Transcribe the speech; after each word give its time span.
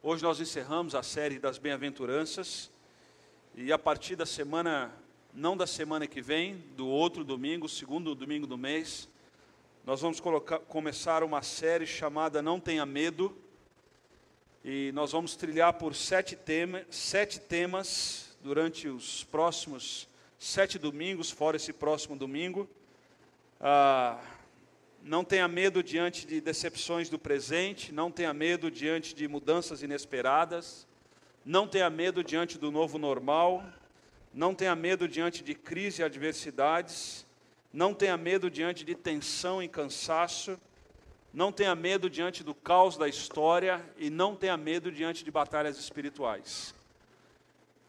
Hoje 0.00 0.22
nós 0.22 0.38
encerramos 0.38 0.94
a 0.94 1.02
série 1.02 1.40
das 1.40 1.58
bem-aventuranças 1.58 2.70
e 3.56 3.72
a 3.72 3.78
partir 3.78 4.14
da 4.14 4.24
semana, 4.24 4.94
não 5.34 5.56
da 5.56 5.66
semana 5.66 6.06
que 6.06 6.22
vem, 6.22 6.58
do 6.76 6.86
outro 6.86 7.24
domingo, 7.24 7.68
segundo 7.68 8.14
domingo 8.14 8.46
do 8.46 8.56
mês, 8.56 9.08
nós 9.84 10.00
vamos 10.00 10.20
colocar, 10.20 10.60
começar 10.60 11.24
uma 11.24 11.42
série 11.42 11.84
chamada 11.84 12.40
Não 12.40 12.60
Tenha 12.60 12.86
Medo 12.86 13.36
e 14.64 14.92
nós 14.94 15.10
vamos 15.10 15.34
trilhar 15.34 15.72
por 15.72 15.96
sete, 15.96 16.36
tema, 16.36 16.86
sete 16.88 17.40
temas 17.40 18.38
durante 18.40 18.86
os 18.86 19.24
próximos 19.24 20.08
sete 20.38 20.78
domingos, 20.78 21.28
fora 21.28 21.56
esse 21.56 21.72
próximo 21.72 22.16
domingo. 22.16 22.70
Ah, 23.60 24.16
não 25.02 25.24
tenha 25.24 25.48
medo 25.48 25.82
diante 25.82 26.26
de 26.26 26.40
decepções 26.40 27.08
do 27.08 27.18
presente, 27.18 27.92
não 27.92 28.10
tenha 28.10 28.32
medo 28.34 28.70
diante 28.70 29.14
de 29.14 29.26
mudanças 29.26 29.82
inesperadas, 29.82 30.86
não 31.44 31.66
tenha 31.66 31.88
medo 31.88 32.22
diante 32.22 32.58
do 32.58 32.70
novo 32.70 32.98
normal, 32.98 33.64
não 34.34 34.54
tenha 34.54 34.74
medo 34.76 35.08
diante 35.08 35.42
de 35.42 35.54
crise 35.54 36.02
e 36.02 36.04
adversidades, 36.04 37.26
não 37.72 37.94
tenha 37.94 38.16
medo 38.16 38.50
diante 38.50 38.84
de 38.84 38.94
tensão 38.94 39.62
e 39.62 39.68
cansaço, 39.68 40.58
não 41.32 41.52
tenha 41.52 41.74
medo 41.74 42.10
diante 42.10 42.42
do 42.42 42.54
caos 42.54 42.96
da 42.96 43.08
história 43.08 43.84
e 43.96 44.10
não 44.10 44.34
tenha 44.34 44.56
medo 44.56 44.90
diante 44.90 45.24
de 45.24 45.30
batalhas 45.30 45.78
espirituais. 45.78 46.74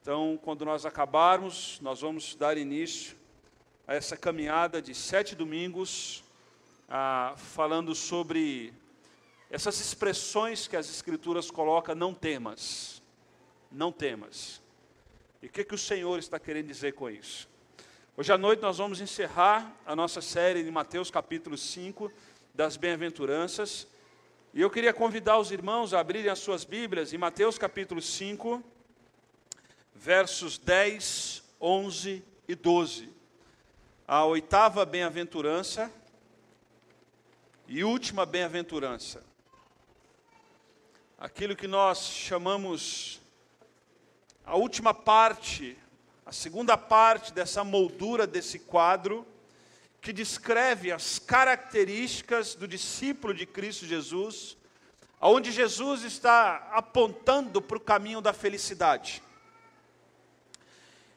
Então, 0.02 0.40
quando 0.42 0.66
nós 0.66 0.86
acabarmos, 0.86 1.80
nós 1.82 2.02
vamos 2.02 2.36
dar 2.36 2.58
início 2.58 3.16
a 3.88 3.96
essa 3.96 4.16
caminhada 4.16 4.82
de 4.82 4.94
sete 4.94 5.36
domingos 5.36 6.24
ah, 6.90 7.36
falando 7.38 7.94
sobre 7.94 8.74
essas 9.50 9.80
expressões 9.80 10.68
que 10.68 10.76
as 10.76 10.90
Escrituras 10.90 11.52
colocam, 11.52 11.94
não 11.94 12.14
temas, 12.14 13.02
não 13.72 13.92
temas. 13.92 14.62
E 15.42 15.46
o 15.46 15.50
que, 15.50 15.64
que 15.64 15.76
o 15.76 15.78
Senhor 15.78 16.18
está 16.18 16.40
querendo 16.40 16.68
dizer 16.68 16.94
com 16.94 17.10
isso? 17.10 17.48
Hoje 18.18 18.34
à 18.34 18.38
noite 18.38 18.62
nós 18.62 18.80
vamos 18.80 19.00
encerrar 19.00 19.72
a 19.86 19.96
nossa 19.96 20.20
série 20.20 20.64
de 20.64 20.72
Mateus 20.72 21.12
capítulo 21.12 21.58
5, 21.58 22.12
das 22.54 22.76
bem-aventuranças, 22.76 23.88
e 24.52 24.62
eu 24.62 24.70
queria 24.70 24.92
convidar 24.92 25.38
os 25.38 25.52
irmãos 25.52 25.94
a 25.94 26.00
abrirem 26.00 26.32
as 26.32 26.40
suas 26.40 26.66
Bíblias 26.66 27.14
em 27.14 27.18
Mateus 27.20 27.58
capítulo 27.58 28.02
5, 28.02 28.64
versos 29.94 30.58
10, 30.58 31.44
11 31.62 32.24
e 32.48 32.56
12. 32.56 33.10
A 34.08 34.26
oitava 34.26 34.84
bem-aventurança, 34.86 35.94
e 37.72 37.84
última 37.84 38.26
bem-aventurança. 38.26 39.24
Aquilo 41.20 41.56
que 41.56 41.68
nós 41.68 42.00
chamamos 42.00 43.22
a 44.44 44.56
última 44.56 44.92
parte, 44.92 45.78
a 46.26 46.32
segunda 46.32 46.76
parte 46.76 47.32
dessa 47.32 47.64
moldura 47.64 48.26
desse 48.26 48.58
quadro, 48.58 49.24
que 50.02 50.12
descreve 50.12 50.92
as 50.92 51.20
características 51.20 52.56
do 52.56 52.68
discípulo 52.68 53.36
de 53.36 53.46
Cristo 53.46 53.86
Jesus, 53.86 54.58
onde 55.22 55.52
Jesus 55.52 56.02
está 56.02 56.72
apontando 56.72 57.62
para 57.62 57.78
o 57.78 57.82
caminho 57.82 58.20
da 58.20 58.34
felicidade. 58.34 59.22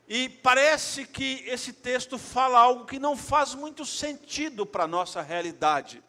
E 0.06 0.28
parece 0.28 1.06
que 1.06 1.44
esse 1.46 1.72
texto 1.72 2.18
fala 2.18 2.58
algo 2.58 2.84
que 2.84 2.98
não 2.98 3.16
faz 3.16 3.54
muito 3.54 3.86
sentido 3.86 4.66
para 4.66 4.84
a 4.84 4.88
nossa 4.88 5.22
realidade 5.22 6.02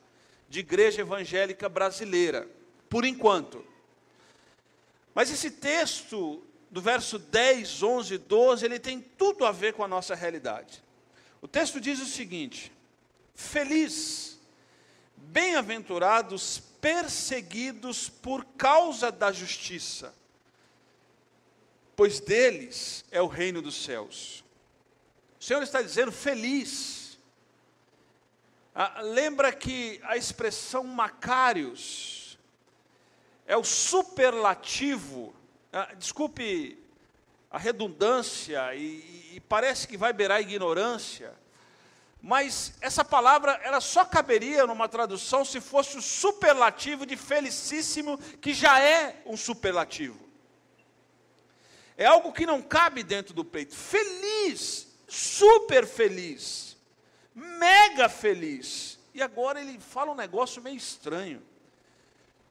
de 0.53 0.59
igreja 0.59 1.01
evangélica 1.01 1.67
brasileira, 1.67 2.47
por 2.87 3.05
enquanto. 3.05 3.65
Mas 5.11 5.31
esse 5.31 5.49
texto, 5.49 6.43
do 6.69 6.79
verso 6.79 7.17
10, 7.17 7.81
11, 7.81 8.17
12, 8.19 8.63
ele 8.63 8.77
tem 8.77 9.01
tudo 9.01 9.47
a 9.47 9.51
ver 9.51 9.73
com 9.73 9.83
a 9.83 9.87
nossa 9.87 10.13
realidade. 10.13 10.83
O 11.41 11.47
texto 11.47 11.81
diz 11.81 11.99
o 11.99 12.05
seguinte: 12.05 12.71
Feliz, 13.33 14.39
bem-aventurados 15.17 16.61
perseguidos 16.79 18.07
por 18.07 18.45
causa 18.55 19.11
da 19.11 19.31
justiça, 19.31 20.13
pois 21.95 22.19
deles 22.19 23.03
é 23.09 23.19
o 23.19 23.27
reino 23.27 23.59
dos 23.59 23.83
céus. 23.83 24.43
O 25.39 25.43
Senhor 25.43 25.63
está 25.63 25.81
dizendo 25.81 26.11
feliz 26.11 27.02
ah, 28.75 29.01
lembra 29.01 29.51
que 29.51 30.01
a 30.03 30.17
expressão 30.17 30.83
Macários 30.83 32.39
é 33.45 33.55
o 33.55 33.63
superlativo, 33.63 35.35
ah, 35.71 35.93
desculpe 35.95 36.81
a 37.51 37.59
redundância, 37.59 38.73
e, 38.73 39.35
e 39.35 39.39
parece 39.47 39.87
que 39.87 39.95
vai 39.95 40.11
beirar 40.11 40.39
a 40.39 40.41
ignorância, 40.41 41.35
mas 42.19 42.73
essa 42.81 43.05
palavra 43.05 43.51
ela 43.63 43.79
só 43.79 44.03
caberia 44.03 44.65
numa 44.65 44.89
tradução 44.89 45.45
se 45.45 45.61
fosse 45.61 45.95
o 45.95 46.01
superlativo 46.01 47.05
de 47.05 47.15
felicíssimo, 47.15 48.17
que 48.41 48.55
já 48.55 48.79
é 48.79 49.21
um 49.25 49.37
superlativo. 49.37 50.19
É 51.95 52.07
algo 52.07 52.33
que 52.33 52.47
não 52.47 52.59
cabe 52.59 53.03
dentro 53.03 53.35
do 53.35 53.45
peito. 53.45 53.75
Feliz, 53.75 54.87
super 55.07 55.85
feliz 55.85 56.72
mega 57.33 58.07
feliz. 58.09 58.99
E 59.13 59.21
agora 59.21 59.61
ele 59.61 59.79
fala 59.79 60.11
um 60.11 60.15
negócio 60.15 60.61
meio 60.61 60.77
estranho. 60.77 61.41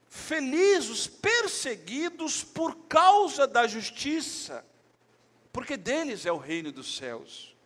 Felizes 0.09 0.91
os 0.91 1.07
perseguidos 1.07 2.45
por 2.45 2.75
causa 2.87 3.47
da 3.47 3.67
justiça, 3.67 4.65
porque 5.53 5.77
deles 5.77 6.27
é 6.27 6.33
o 6.33 6.37
reino 6.37 6.71
dos 6.71 6.97
céus. 6.97 7.57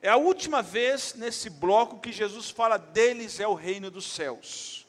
É 0.00 0.08
a 0.08 0.16
última 0.16 0.62
vez 0.62 1.14
nesse 1.14 1.48
bloco 1.48 2.00
que 2.00 2.10
Jesus 2.10 2.50
fala 2.50 2.76
deles 2.76 3.38
é 3.38 3.46
o 3.46 3.54
reino 3.54 3.90
dos 3.90 4.06
céus. 4.06 4.86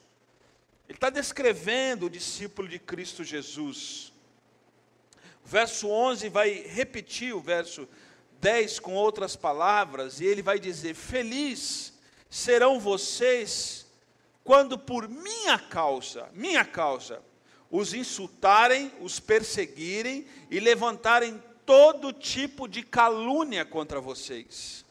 Ele 0.88 0.98
está 0.98 1.10
descrevendo 1.10 2.08
o 2.08 2.10
discípulo 2.10 2.68
de 2.68 2.80
Cristo 2.80 3.24
Jesus. 3.24 4.12
O 5.46 5.48
verso 5.48 5.88
11 5.88 6.30
vai 6.30 6.50
repetir 6.50 7.36
o 7.36 7.42
verso 7.42 7.88
10 8.44 8.82
com 8.82 8.94
outras 8.94 9.38
palavras, 9.38 10.20
e 10.20 10.26
ele 10.26 10.42
vai 10.42 10.60
dizer: 10.60 10.94
Feliz 10.94 11.94
serão 12.30 12.78
vocês 12.78 13.88
quando 14.44 14.78
por 14.78 15.08
minha 15.08 15.58
causa, 15.58 16.30
minha 16.34 16.66
causa, 16.66 17.22
os 17.72 17.94
insultarem, 17.94 18.92
os 19.00 19.18
perseguirem 19.18 20.28
e 20.52 20.60
levantarem 20.60 21.42
todo 21.66 22.12
tipo 22.12 22.68
de 22.68 22.84
calúnia 22.84 23.64
contra 23.64 24.02
vocês. 24.02 24.84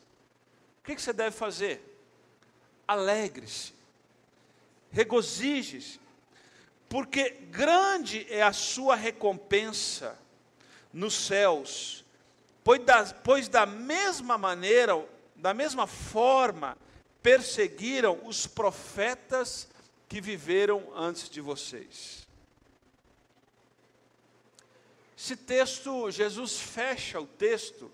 O 0.80 0.84
que 0.86 0.98
você 0.98 1.12
deve 1.12 1.36
fazer? 1.36 1.80
Alegre-se, 2.88 3.74
regozije-se, 4.90 6.00
porque 6.88 7.36
grande 7.50 8.26
é 8.30 8.42
a 8.42 8.52
sua 8.54 8.96
recompensa 8.96 10.18
nos 10.90 11.12
céus 11.12 12.01
pois 12.64 12.84
da, 12.84 13.04
pois 13.04 13.48
da 13.48 13.66
mesma 13.66 14.38
maneira, 14.38 15.04
da 15.36 15.52
mesma 15.52 15.86
forma, 15.86 16.76
perseguiram 17.22 18.20
os 18.24 18.46
profetas 18.46 19.68
que 20.08 20.20
viveram 20.20 20.92
antes 20.94 21.28
de 21.28 21.40
vocês. 21.40 22.26
Esse 25.16 25.36
texto, 25.36 26.10
Jesus 26.10 26.58
fecha 26.58 27.20
o 27.20 27.26
texto, 27.26 27.90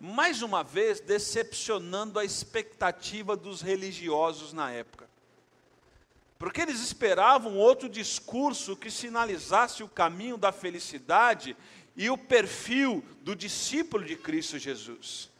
mais 0.00 0.40
uma 0.40 0.64
vez 0.64 0.98
decepcionando 0.98 2.18
a 2.18 2.24
expectativa 2.24 3.36
dos 3.36 3.60
religiosos 3.60 4.52
na 4.52 4.70
época. 4.72 5.08
Porque 6.38 6.60
eles 6.60 6.80
esperavam 6.80 7.56
outro 7.56 7.88
discurso 7.88 8.74
que 8.74 8.90
sinalizasse 8.90 9.84
o 9.84 9.88
caminho 9.88 10.36
da 10.36 10.50
felicidade 10.50 11.56
e 11.96 12.08
o 12.10 12.16
perfil 12.16 13.04
do 13.20 13.36
discípulo 13.36 14.04
de 14.04 14.16
Cristo 14.16 14.58
Jesus. 14.58 15.30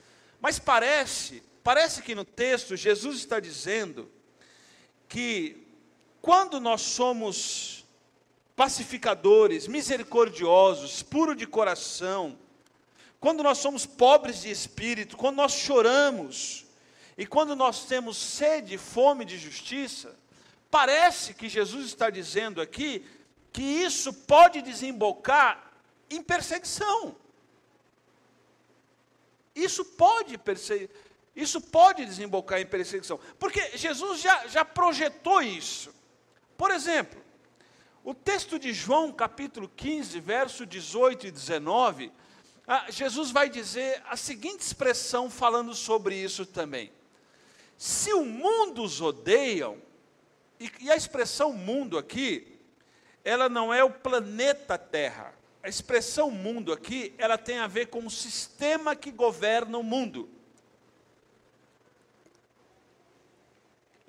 Mas 0.40 0.58
parece, 0.58 1.42
parece 1.62 2.02
que 2.02 2.14
no 2.14 2.24
texto 2.24 2.76
Jesus 2.76 3.18
está 3.18 3.40
dizendo 3.40 4.10
que 5.08 5.66
quando 6.20 6.60
nós 6.60 6.82
somos 6.82 7.84
pacificadores, 8.54 9.66
misericordiosos, 9.66 11.02
puros 11.02 11.36
de 11.36 11.46
coração, 11.46 12.38
quando 13.18 13.42
nós 13.42 13.58
somos 13.58 13.86
pobres 13.86 14.42
de 14.42 14.50
espírito, 14.50 15.16
quando 15.16 15.36
nós 15.36 15.52
choramos, 15.52 16.66
e 17.16 17.26
quando 17.26 17.54
nós 17.54 17.84
temos 17.84 18.16
sede, 18.16 18.78
fome 18.78 19.24
de 19.24 19.38
justiça, 19.38 20.16
parece 20.70 21.34
que 21.34 21.48
Jesus 21.48 21.86
está 21.86 22.10
dizendo 22.10 22.60
aqui 22.60 23.04
que 23.52 23.62
isso 23.62 24.12
pode 24.12 24.62
desembocar 24.62 25.71
em 26.16 26.22
perseguição. 26.22 27.16
Isso 29.54 29.84
pode 29.84 30.38
perseguir, 30.38 30.90
isso 31.34 31.60
pode 31.60 32.04
desembocar 32.04 32.60
em 32.60 32.66
perseguição, 32.66 33.18
porque 33.38 33.76
Jesus 33.76 34.20
já, 34.20 34.46
já 34.46 34.64
projetou 34.64 35.42
isso. 35.42 35.94
Por 36.56 36.70
exemplo, 36.70 37.22
O 38.04 38.12
texto 38.12 38.58
de 38.58 38.72
João, 38.72 39.12
capítulo 39.12 39.68
15, 39.68 40.18
verso 40.18 40.66
18 40.66 41.28
e 41.28 41.30
19, 41.30 42.12
ah, 42.66 42.86
Jesus 42.90 43.30
vai 43.30 43.48
dizer 43.48 44.02
a 44.08 44.16
seguinte 44.16 44.60
expressão 44.60 45.30
falando 45.30 45.72
sobre 45.72 46.16
isso 46.16 46.44
também. 46.44 46.92
Se 47.78 48.12
o 48.12 48.24
mundo 48.24 48.82
os 48.82 49.00
odeiam, 49.00 49.80
e, 50.58 50.70
e 50.80 50.90
a 50.90 50.96
expressão 50.96 51.52
mundo 51.52 51.96
aqui, 51.96 52.58
ela 53.24 53.48
não 53.48 53.72
é 53.72 53.84
o 53.84 53.90
planeta 53.90 54.76
Terra. 54.76 55.32
A 55.62 55.68
expressão 55.68 56.30
mundo 56.30 56.72
aqui, 56.72 57.14
ela 57.16 57.38
tem 57.38 57.58
a 57.58 57.68
ver 57.68 57.86
com 57.86 58.04
o 58.04 58.10
sistema 58.10 58.96
que 58.96 59.12
governa 59.12 59.78
o 59.78 59.82
mundo. 59.82 60.28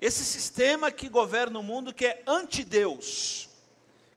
Esse 0.00 0.24
sistema 0.24 0.90
que 0.90 1.08
governa 1.08 1.58
o 1.58 1.62
mundo 1.62 1.94
que 1.94 2.06
é 2.06 2.22
anti-Deus, 2.26 3.48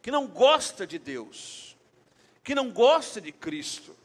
que 0.02 0.10
não 0.10 0.28
gosta 0.28 0.86
de 0.88 0.98
Deus, 0.98 1.78
que 2.44 2.56
não 2.56 2.72
gosta 2.72 3.22
de 3.22 3.32
Cristo. 3.32 3.96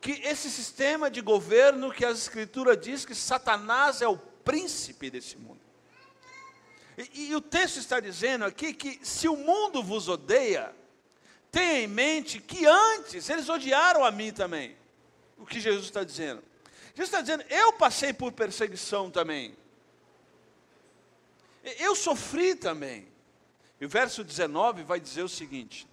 Que 0.00 0.12
esse 0.24 0.50
sistema 0.50 1.10
de 1.10 1.20
governo 1.20 1.92
que 1.92 2.04
a 2.04 2.10
Escritura 2.10 2.76
diz 2.76 3.04
que 3.04 3.14
Satanás 3.14 4.00
é 4.00 4.08
o 4.08 4.16
príncipe 4.16 5.10
desse 5.10 5.36
mundo. 5.36 5.60
E, 6.96 7.28
e 7.28 7.36
o 7.36 7.40
texto 7.40 7.76
está 7.76 8.00
dizendo 8.00 8.44
aqui 8.44 8.72
que 8.72 8.98
se 9.06 9.28
o 9.28 9.36
mundo 9.36 9.82
vos 9.82 10.08
odeia, 10.08 10.74
tenha 11.52 11.80
em 11.82 11.86
mente 11.86 12.40
que 12.40 12.64
antes 12.66 13.28
eles 13.28 13.48
odiaram 13.50 14.04
a 14.04 14.10
mim 14.10 14.32
também. 14.32 14.74
O 15.36 15.44
que 15.44 15.60
Jesus 15.60 15.84
está 15.84 16.02
dizendo? 16.02 16.42
Jesus 16.94 17.08
está 17.08 17.20
dizendo, 17.20 17.44
eu 17.50 17.74
passei 17.74 18.12
por 18.12 18.32
perseguição 18.32 19.10
também. 19.10 19.54
Eu 21.78 21.94
sofri 21.94 22.54
também. 22.54 23.06
E 23.80 23.84
o 23.84 23.88
verso 23.88 24.24
19 24.24 24.82
vai 24.82 24.98
dizer 24.98 25.22
o 25.22 25.28
seguinte: 25.28 25.86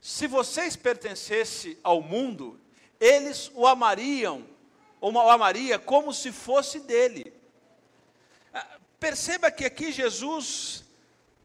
Se 0.00 0.26
vocês 0.26 0.76
pertencessem 0.76 1.78
ao 1.82 2.02
mundo, 2.02 2.60
eles 3.00 3.50
o 3.54 3.66
amariam, 3.66 4.46
ou 5.00 5.12
o 5.12 5.30
amaria 5.30 5.78
como 5.78 6.12
se 6.12 6.32
fosse 6.32 6.80
dele. 6.80 7.32
Ah, 8.52 8.78
perceba 8.98 9.50
que 9.50 9.64
aqui 9.64 9.92
Jesus 9.92 10.84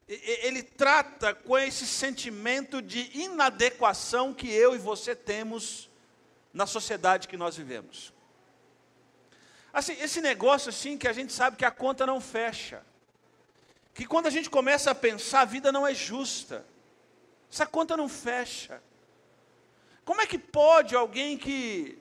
ele 0.07 0.61
trata 0.61 1.33
com 1.33 1.57
esse 1.57 1.87
sentimento 1.87 2.81
de 2.81 3.09
inadequação 3.17 4.33
que 4.33 4.51
eu 4.51 4.75
e 4.75 4.77
você 4.77 5.15
temos 5.15 5.89
na 6.53 6.65
sociedade 6.65 7.27
que 7.27 7.37
nós 7.37 7.55
vivemos. 7.55 8.13
Assim, 9.71 9.93
esse 9.93 10.21
negócio 10.21 10.69
assim 10.69 10.97
que 10.97 11.07
a 11.07 11.13
gente 11.13 11.33
sabe 11.33 11.57
que 11.57 11.65
a 11.65 11.71
conta 11.71 12.05
não 12.05 12.19
fecha. 12.21 12.83
Que 13.93 14.05
quando 14.05 14.27
a 14.27 14.29
gente 14.29 14.49
começa 14.49 14.91
a 14.91 14.95
pensar, 14.95 15.41
a 15.41 15.45
vida 15.45 15.71
não 15.71 15.87
é 15.87 15.93
justa. 15.95 16.65
Essa 17.51 17.65
conta 17.65 17.95
não 17.95 18.09
fecha. 18.09 18.81
Como 20.03 20.21
é 20.21 20.27
que 20.27 20.37
pode 20.37 20.95
alguém 20.95 21.37
que 21.37 21.97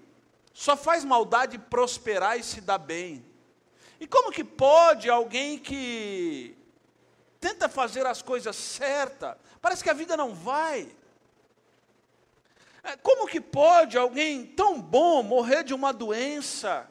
só 0.52 0.76
faz 0.76 1.04
maldade 1.04 1.56
prosperar 1.56 2.38
e 2.38 2.42
se 2.42 2.60
dar 2.60 2.78
bem? 2.78 3.24
E 4.00 4.06
como 4.06 4.32
que 4.32 4.42
pode 4.42 5.08
alguém 5.08 5.58
que 5.58 6.56
tenta 7.42 7.68
fazer 7.68 8.06
as 8.06 8.22
coisas 8.22 8.54
certas, 8.54 9.36
parece 9.60 9.82
que 9.82 9.90
a 9.90 9.94
vida 9.94 10.16
não 10.16 10.32
vai. 10.32 10.88
É, 12.84 12.96
como 12.96 13.26
que 13.26 13.40
pode 13.40 13.98
alguém 13.98 14.46
tão 14.46 14.80
bom 14.80 15.24
morrer 15.24 15.64
de 15.64 15.74
uma 15.74 15.92
doença 15.92 16.88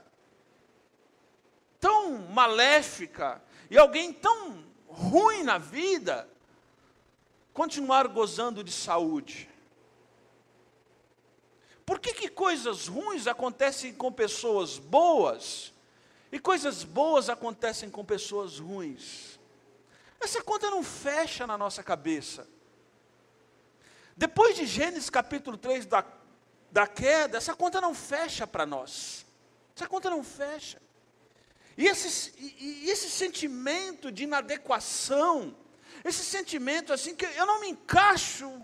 tão 1.79 2.17
maléfica 2.29 3.41
e 3.69 3.77
alguém 3.77 4.11
tão 4.11 4.63
ruim 4.87 5.41
na 5.41 5.57
vida 5.57 6.29
continuar 7.53 8.09
gozando 8.09 8.61
de 8.61 8.73
saúde? 8.73 9.49
Por 11.85 11.97
que, 11.99 12.13
que 12.13 12.27
coisas 12.27 12.87
ruins 12.87 13.25
acontecem 13.25 13.93
com 13.93 14.11
pessoas 14.11 14.77
boas 14.77 15.73
e 16.29 16.39
coisas 16.39 16.83
boas 16.83 17.29
acontecem 17.29 17.89
com 17.89 18.03
pessoas 18.03 18.59
ruins? 18.59 19.40
Essa 20.21 20.41
conta 20.43 20.69
não 20.69 20.83
fecha 20.83 21.47
na 21.47 21.57
nossa 21.57 21.81
cabeça. 21.81 22.47
Depois 24.15 24.55
de 24.55 24.65
Gênesis 24.67 25.09
capítulo 25.09 25.57
3 25.57 25.87
da, 25.87 26.05
da 26.71 26.85
queda, 26.85 27.37
essa 27.37 27.55
conta 27.55 27.81
não 27.81 27.93
fecha 27.93 28.45
para 28.45 28.65
nós. 28.65 29.25
Essa 29.75 29.87
conta 29.87 30.09
não 30.09 30.23
fecha. 30.23 30.79
E 31.75 31.87
esse, 31.87 32.33
e, 32.37 32.85
e 32.85 32.89
esse 32.91 33.09
sentimento 33.09 34.11
de 34.11 34.23
inadequação, 34.25 35.57
esse 36.03 36.23
sentimento 36.23 36.93
assim 36.93 37.15
que 37.15 37.25
eu 37.25 37.45
não 37.45 37.61
me 37.61 37.69
encaixo 37.69 38.61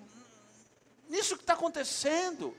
nisso 1.09 1.35
que 1.35 1.43
está 1.43 1.53
acontecendo. 1.53 2.55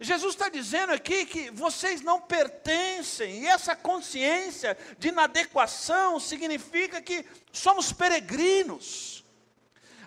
Jesus 0.00 0.34
está 0.34 0.48
dizendo 0.48 0.92
aqui 0.92 1.26
que 1.26 1.50
vocês 1.50 2.00
não 2.00 2.20
pertencem, 2.20 3.42
e 3.42 3.46
essa 3.46 3.76
consciência 3.76 4.76
de 4.98 5.08
inadequação 5.08 6.18
significa 6.18 7.02
que 7.02 7.24
somos 7.52 7.92
peregrinos. 7.92 9.22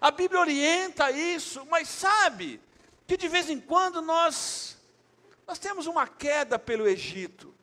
A 0.01 0.09
Bíblia 0.09 0.41
orienta 0.41 1.11
isso, 1.11 1.65
mas 1.67 1.87
sabe 1.87 2.59
que 3.05 3.15
de 3.15 3.27
vez 3.27 3.49
em 3.49 3.59
quando 3.59 4.01
nós 4.01 4.73
nós 5.45 5.59
temos 5.59 5.87
uma 5.87 6.07
queda 6.07 6.57
pelo 6.57 6.87
Egito. 6.87 7.53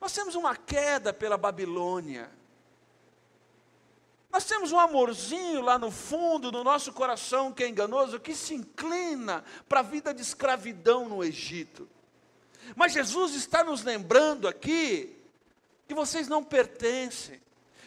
Nós 0.00 0.12
temos 0.12 0.34
uma 0.34 0.56
queda 0.56 1.12
pela 1.12 1.36
Babilônia. 1.36 2.30
Nós 4.30 4.44
temos 4.44 4.72
um 4.72 4.78
amorzinho 4.78 5.62
lá 5.62 5.78
no 5.78 5.90
fundo 5.90 6.50
do 6.50 6.62
nosso 6.62 6.92
coração 6.92 7.52
que 7.52 7.64
é 7.64 7.68
enganoso, 7.68 8.20
que 8.20 8.34
se 8.34 8.54
inclina 8.54 9.44
para 9.68 9.80
a 9.80 9.82
vida 9.82 10.12
de 10.12 10.20
escravidão 10.20 11.08
no 11.08 11.24
Egito. 11.24 11.88
Mas 12.76 12.92
Jesus 12.92 13.34
está 13.34 13.64
nos 13.64 13.82
lembrando 13.82 14.46
aqui 14.46 15.16
que 15.86 15.94
vocês 15.94 16.28
não 16.28 16.44
pertencem. 16.44 17.40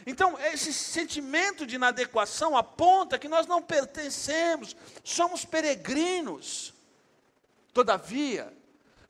Então, 0.05 0.35
esse 0.39 0.73
sentimento 0.73 1.65
de 1.65 1.75
inadequação 1.75 2.57
aponta 2.57 3.19
que 3.19 3.27
nós 3.27 3.45
não 3.45 3.61
pertencemos, 3.61 4.75
somos 5.03 5.45
peregrinos. 5.45 6.73
Todavia, 7.71 8.51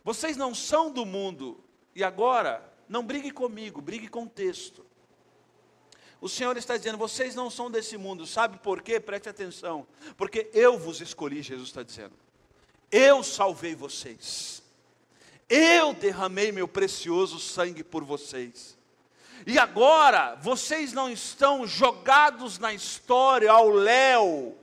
vocês 0.04 0.36
não 0.36 0.54
são 0.54 0.92
do 0.92 1.06
mundo. 1.06 1.64
E 1.96 2.04
agora, 2.04 2.62
não 2.90 3.06
brigue 3.06 3.32
comigo, 3.32 3.82
brigue 3.82 4.10
com 4.10 4.24
o 4.24 4.30
texto. 4.30 4.86
O 6.22 6.30
Senhor 6.30 6.56
está 6.56 6.78
dizendo: 6.78 7.00
vocês 7.00 7.34
não 7.34 7.50
são 7.50 7.70
desse 7.70 7.98
mundo, 7.98 8.28
sabe 8.28 8.60
por 8.60 8.84
quê? 8.84 9.00
Preste 9.00 9.28
atenção, 9.28 9.88
porque 10.16 10.52
eu 10.54 10.78
vos 10.78 11.02
escolhi, 11.02 11.42
Jesus 11.42 11.70
está 11.70 11.82
dizendo. 11.82 12.14
Eu 12.92 13.24
salvei 13.24 13.74
vocês, 13.74 14.62
eu 15.50 15.94
derramei 15.94 16.52
meu 16.52 16.68
precioso 16.68 17.40
sangue 17.40 17.84
por 17.84 18.04
vocês. 18.04 18.78
E 19.48 19.58
agora, 19.58 20.36
vocês 20.36 20.94
não 20.94 21.10
estão 21.10 21.66
jogados 21.66 22.60
na 22.60 22.72
história 22.72 23.52
ao 23.52 23.72
léu, 23.72 24.56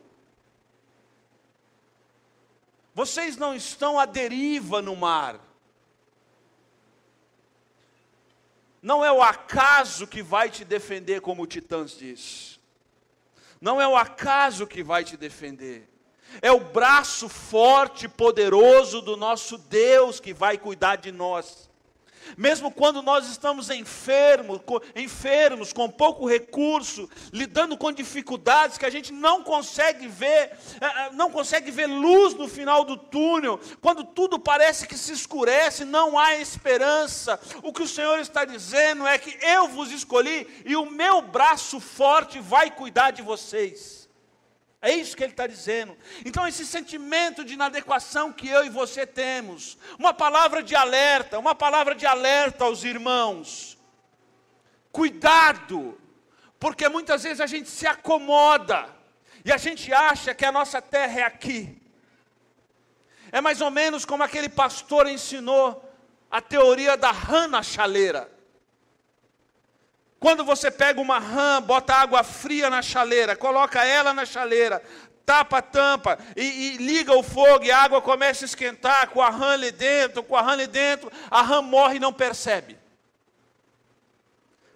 vocês 2.94 3.36
não 3.36 3.52
estão 3.52 3.98
à 3.98 4.06
deriva 4.06 4.80
no 4.80 4.94
mar, 4.94 5.40
Não 8.80 9.04
é 9.04 9.10
o 9.10 9.22
acaso 9.22 10.06
que 10.06 10.22
vai 10.22 10.50
te 10.50 10.64
defender, 10.64 11.20
como 11.20 11.42
o 11.42 11.46
Titãs 11.46 11.96
diz. 11.96 12.60
Não 13.60 13.80
é 13.80 13.88
o 13.88 13.96
acaso 13.96 14.66
que 14.66 14.82
vai 14.82 15.04
te 15.04 15.16
defender. 15.16 15.88
É 16.40 16.52
o 16.52 16.60
braço 16.60 17.28
forte 17.28 18.06
e 18.06 18.08
poderoso 18.08 19.00
do 19.00 19.16
nosso 19.16 19.58
Deus 19.58 20.20
que 20.20 20.32
vai 20.32 20.58
cuidar 20.58 20.96
de 20.96 21.10
nós. 21.10 21.67
Mesmo 22.36 22.70
quando 22.70 23.02
nós 23.02 23.28
estamos 23.28 23.70
enfermos, 23.70 24.60
com, 24.64 24.80
enfermos, 24.94 25.72
com 25.72 25.88
pouco 25.88 26.26
recurso, 26.26 27.08
lidando 27.32 27.76
com 27.76 27.92
dificuldades 27.92 28.78
que 28.78 28.86
a 28.86 28.90
gente 28.90 29.12
não 29.12 29.42
consegue 29.42 30.08
ver, 30.08 30.28
eh, 30.28 30.56
eh, 30.80 31.10
não 31.12 31.30
consegue 31.30 31.70
ver 31.70 31.86
luz 31.86 32.34
no 32.34 32.48
final 32.48 32.84
do 32.84 32.96
túnel, 32.96 33.60
quando 33.80 34.04
tudo 34.04 34.38
parece 34.38 34.86
que 34.86 34.96
se 34.96 35.12
escurece, 35.12 35.84
não 35.84 36.18
há 36.18 36.36
esperança. 36.36 37.38
O 37.62 37.72
que 37.72 37.82
o 37.82 37.88
Senhor 37.88 38.18
está 38.18 38.44
dizendo 38.44 39.06
é 39.06 39.18
que 39.18 39.36
eu 39.44 39.68
vos 39.68 39.90
escolhi 39.90 40.46
e 40.64 40.76
o 40.76 40.86
meu 40.86 41.22
braço 41.22 41.80
forte 41.80 42.40
vai 42.40 42.70
cuidar 42.70 43.10
de 43.10 43.22
vocês. 43.22 44.07
É 44.80 44.92
isso 44.92 45.16
que 45.16 45.24
ele 45.24 45.32
está 45.32 45.46
dizendo. 45.46 45.96
Então, 46.24 46.46
esse 46.46 46.64
sentimento 46.64 47.44
de 47.44 47.54
inadequação 47.54 48.32
que 48.32 48.48
eu 48.48 48.64
e 48.64 48.70
você 48.70 49.04
temos, 49.04 49.76
uma 49.98 50.14
palavra 50.14 50.62
de 50.62 50.76
alerta, 50.76 51.38
uma 51.38 51.54
palavra 51.54 51.94
de 51.94 52.06
alerta 52.06 52.64
aos 52.64 52.84
irmãos. 52.84 53.76
Cuidado, 54.92 56.00
porque 56.60 56.88
muitas 56.88 57.24
vezes 57.24 57.40
a 57.40 57.46
gente 57.46 57.68
se 57.68 57.86
acomoda 57.86 58.88
e 59.44 59.52
a 59.52 59.56
gente 59.56 59.92
acha 59.92 60.32
que 60.32 60.44
a 60.44 60.52
nossa 60.52 60.80
terra 60.80 61.20
é 61.20 61.22
aqui. 61.24 61.76
É 63.32 63.40
mais 63.40 63.60
ou 63.60 63.70
menos 63.70 64.04
como 64.04 64.22
aquele 64.22 64.48
pastor 64.48 65.08
ensinou 65.08 65.84
a 66.30 66.40
teoria 66.40 66.96
da 66.96 67.10
rana 67.10 67.62
chaleira. 67.62 68.37
Quando 70.20 70.44
você 70.44 70.70
pega 70.70 71.00
uma 71.00 71.18
rã, 71.18 71.62
bota 71.62 71.94
água 71.94 72.24
fria 72.24 72.68
na 72.68 72.82
chaleira, 72.82 73.36
coloca 73.36 73.84
ela 73.84 74.12
na 74.12 74.26
chaleira, 74.26 74.82
tapa 75.24 75.58
a 75.58 75.62
tampa 75.62 76.18
e, 76.36 76.42
e, 76.42 76.76
liga 76.78 77.12
o 77.12 77.22
fogo 77.22 77.64
e 77.64 77.70
a 77.70 77.82
água 77.82 78.02
começa 78.02 78.44
a 78.44 78.46
esquentar 78.46 79.10
com 79.10 79.22
a 79.22 79.30
rã 79.30 79.52
ali 79.52 79.70
dentro, 79.70 80.22
com 80.22 80.34
a 80.34 80.42
rã 80.42 80.52
ali 80.52 80.66
dentro, 80.66 81.12
a 81.30 81.42
rã 81.42 81.62
morre 81.62 81.96
e 81.96 82.00
não 82.00 82.12
percebe. 82.12 82.78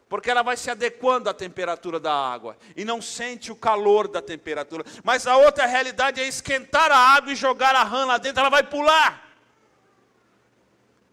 Porque 0.08 0.30
ela 0.30 0.42
vai 0.42 0.58
se 0.58 0.70
adequando 0.70 1.30
à 1.30 1.34
temperatura 1.34 1.98
da 1.98 2.12
água 2.12 2.56
e 2.76 2.84
não 2.84 3.00
sente 3.00 3.50
o 3.50 3.56
calor 3.56 4.06
da 4.06 4.20
temperatura. 4.20 4.84
Mas 5.02 5.26
a 5.26 5.38
outra 5.38 5.64
realidade 5.64 6.20
é 6.20 6.28
esquentar 6.28 6.92
a 6.92 6.98
água 6.98 7.32
e 7.32 7.34
jogar 7.34 7.74
a 7.74 7.82
rã 7.82 8.04
lá 8.04 8.18
dentro, 8.18 8.40
ela 8.40 8.50
vai 8.50 8.62
pular. 8.62 9.26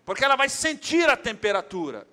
Porque 0.03 0.25
ela 0.25 0.35
vai 0.35 0.49
sentir 0.49 1.09
a 1.09 1.15
temperatura. 1.15 2.05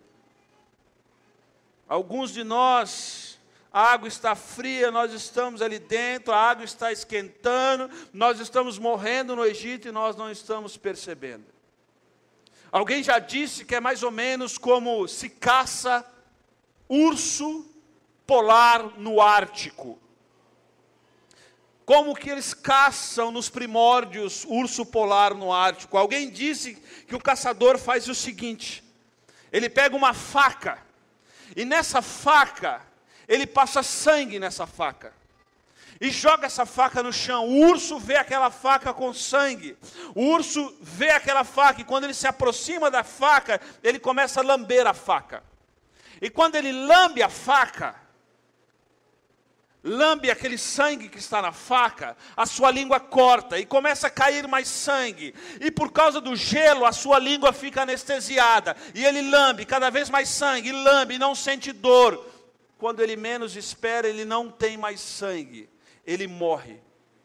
Alguns 1.89 2.33
de 2.33 2.43
nós, 2.43 3.39
a 3.73 3.93
água 3.93 4.09
está 4.09 4.35
fria, 4.35 4.91
nós 4.91 5.13
estamos 5.13 5.63
ali 5.63 5.79
dentro, 5.79 6.33
a 6.33 6.39
água 6.39 6.65
está 6.65 6.91
esquentando, 6.91 7.91
nós 8.13 8.41
estamos 8.41 8.79
morrendo 8.79 9.37
no 9.37 9.45
Egito 9.45 9.87
e 9.87 9.93
nós 9.93 10.17
não 10.17 10.31
estamos 10.31 10.77
percebendo. 10.77 11.45
Alguém 12.73 13.03
já 13.03 13.19
disse 13.19 13.65
que 13.65 13.75
é 13.75 13.81
mais 13.81 14.03
ou 14.03 14.11
menos 14.11 14.59
como 14.59 15.07
se 15.07 15.29
caça 15.29 16.05
urso 16.89 17.65
polar 18.27 18.99
no 18.99 19.21
Ártico. 19.21 19.99
Como 21.85 22.17
que 22.17 22.29
eles 22.29 22.53
caçam 22.53 23.31
nos 23.31 23.49
primórdios 23.49 24.45
urso 24.49 24.85
polar 24.85 25.35
no 25.35 25.53
Ártico? 25.53 25.97
Alguém 25.97 26.29
disse 26.29 26.75
que 27.07 27.15
o 27.15 27.23
caçador 27.23 27.79
faz 27.79 28.09
o 28.09 28.15
seguinte: 28.15 28.83
ele 29.53 29.71
pega 29.71 29.95
uma 29.95 30.13
faca, 30.13 30.85
e 31.57 31.65
nessa 31.65 32.03
faca, 32.03 32.83
ele 33.27 33.47
passa 33.47 33.83
sangue 33.83 34.39
nessa 34.39 34.67
faca. 34.67 35.13
E 35.99 36.11
joga 36.11 36.45
essa 36.45 36.67
faca 36.67 37.03
no 37.03 37.11
chão. 37.11 37.49
O 37.49 37.67
urso 37.71 37.99
vê 37.99 38.17
aquela 38.17 38.51
faca 38.51 38.93
com 38.93 39.15
sangue. 39.15 39.77
O 40.15 40.27
urso 40.27 40.77
vê 40.83 41.11
aquela 41.11 41.43
faca 41.43 41.81
e 41.81 41.85
quando 41.85 42.05
ele 42.05 42.13
se 42.13 42.29
aproxima 42.29 42.91
da 42.91 43.03
faca, 43.03 43.59
ele 43.83 43.99
começa 43.99 44.41
a 44.41 44.45
lamber 44.45 44.87
a 44.87 44.93
faca. 44.93 45.43
E 46.21 46.29
quando 46.29 46.57
ele 46.57 46.71
lambe 46.71 47.23
a 47.23 47.31
faca, 47.31 47.95
lambe 49.87 50.31
aquele 50.31 50.59
sangue 50.59 51.09
que 51.09 51.19
está 51.19 51.41
na 51.41 51.53
faca, 51.53 52.17
a 52.37 52.45
sua 52.45 52.71
língua 52.71 52.99
corta 52.99 53.59
e 53.59 53.65
começa 53.65 54.09
a 54.09 54.11
cair 54.11 54.47
mais 54.49 54.67
sangue. 54.67 55.33
E 55.61 55.71
por 55.71 55.93
causa 55.93 56.21
do 56.21 56.35
gelo, 56.35 56.85
a 56.85 56.93
sua 56.93 57.19
língua 57.19 57.53
fica 57.53 57.83
anestesiada. 57.83 58.77
E 58.95 59.05
ele 59.05 59.23
lambe 59.23 59.65
cada 59.65 59.89
vez 59.89 60.11
mais 60.11 60.29
sangue, 60.29 60.73
lambe 60.73 61.15
e 61.15 61.19
não 61.19 61.35
sente 61.35 61.73
dor. 61.73 62.27
Quando 62.77 63.01
ele 63.01 63.17
menos 63.17 63.57
espera, 63.57 64.09
ele 64.09 64.25
não 64.25 64.51
tem 64.51 64.77
mais 64.77 65.01
sangue. 65.01 65.71
Ele 66.05 66.27
morre. 66.27 66.81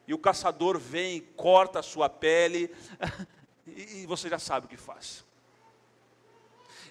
E 0.07 0.13
o 0.13 0.19
caçador 0.19 0.77
vem, 0.77 1.21
corta 1.35 1.79
a 1.79 1.83
sua 1.83 2.09
pele, 2.09 2.69
e 3.65 4.05
você 4.05 4.29
já 4.29 4.37
sabe 4.37 4.65
o 4.65 4.69
que 4.69 4.77
faz. 4.77 5.23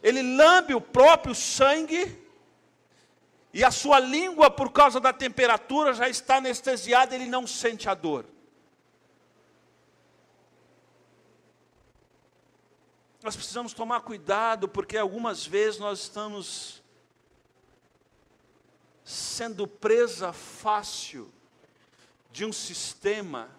Ele 0.03 0.23
lambe 0.23 0.75
o 0.75 0.81
próprio 0.81 1.35
sangue 1.35 2.30
e 3.53 3.65
a 3.65 3.71
sua 3.71 3.99
língua, 3.99 4.51
por 4.51 4.71
causa 4.71 5.01
da 5.01 5.13
temperatura, 5.13 5.93
já 5.93 6.09
está 6.09 6.37
anestesiada, 6.37 7.15
ele 7.15 7.27
não 7.27 7.47
sente 7.47 7.89
a 7.89 7.95
dor. 7.95 8.25
Nós 13.23 13.35
precisamos 13.37 13.75
tomar 13.75 14.01
cuidado, 14.01 14.69
porque 14.69 14.97
algumas 14.97 15.45
vezes 15.45 15.79
nós 15.81 16.01
estamos 16.01 16.81
sendo 19.05 19.67
presa 19.67 20.33
fácil 20.33 21.31
de 22.31 22.45
um 22.45 22.53
sistema 22.53 23.51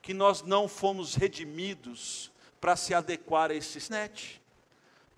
que 0.00 0.14
nós 0.14 0.42
não 0.42 0.68
fomos 0.68 1.14
redimidos 1.14 2.30
para 2.60 2.76
se 2.76 2.94
adequar 2.94 3.50
a 3.50 3.54
esse 3.54 3.90
net. 3.90 4.40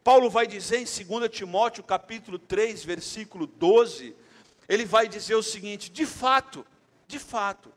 Paulo 0.07 0.31
vai 0.31 0.47
dizer 0.47 0.77
em 0.77 0.85
2 0.85 1.29
Timóteo 1.29 1.83
capítulo 1.83 2.39
3, 2.39 2.85
versículo 2.85 3.45
12, 3.45 4.15
ele 4.69 4.85
vai 4.85 5.09
dizer 5.09 5.35
o 5.35 5.43
seguinte: 5.43 5.91
de 5.91 6.07
fato, 6.07 6.65
de 7.09 7.19
fato, 7.19 7.73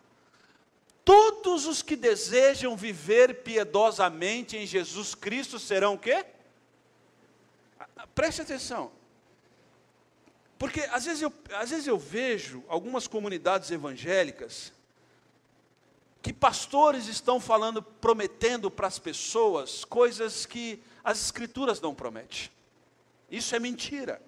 todos 1.04 1.66
os 1.66 1.82
que 1.82 1.96
desejam 1.96 2.78
viver 2.78 3.42
piedosamente 3.42 4.56
em 4.56 4.68
Jesus 4.68 5.16
Cristo 5.16 5.58
serão 5.58 5.96
o 5.96 5.98
quê? 5.98 6.24
Preste 8.14 8.44
atenção. 8.44 8.92
Porque 10.60 10.82
às 10.82 11.06
vezes 11.06 11.24
eu, 11.24 11.34
às 11.54 11.72
vezes 11.72 11.88
eu 11.88 11.98
vejo 11.98 12.64
algumas 12.68 13.08
comunidades 13.08 13.72
evangélicas 13.72 14.72
que 16.22 16.32
pastores 16.32 17.08
estão 17.08 17.40
falando, 17.40 17.82
prometendo 17.82 18.70
para 18.70 18.86
as 18.86 19.00
pessoas 19.00 19.84
coisas 19.84 20.46
que 20.46 20.80
as 21.04 21.22
escrituras 21.22 21.80
não 21.82 21.96
prometem. 21.96 22.50
Isso 23.30 23.56
é 23.56 23.60
mentira. 23.60 24.22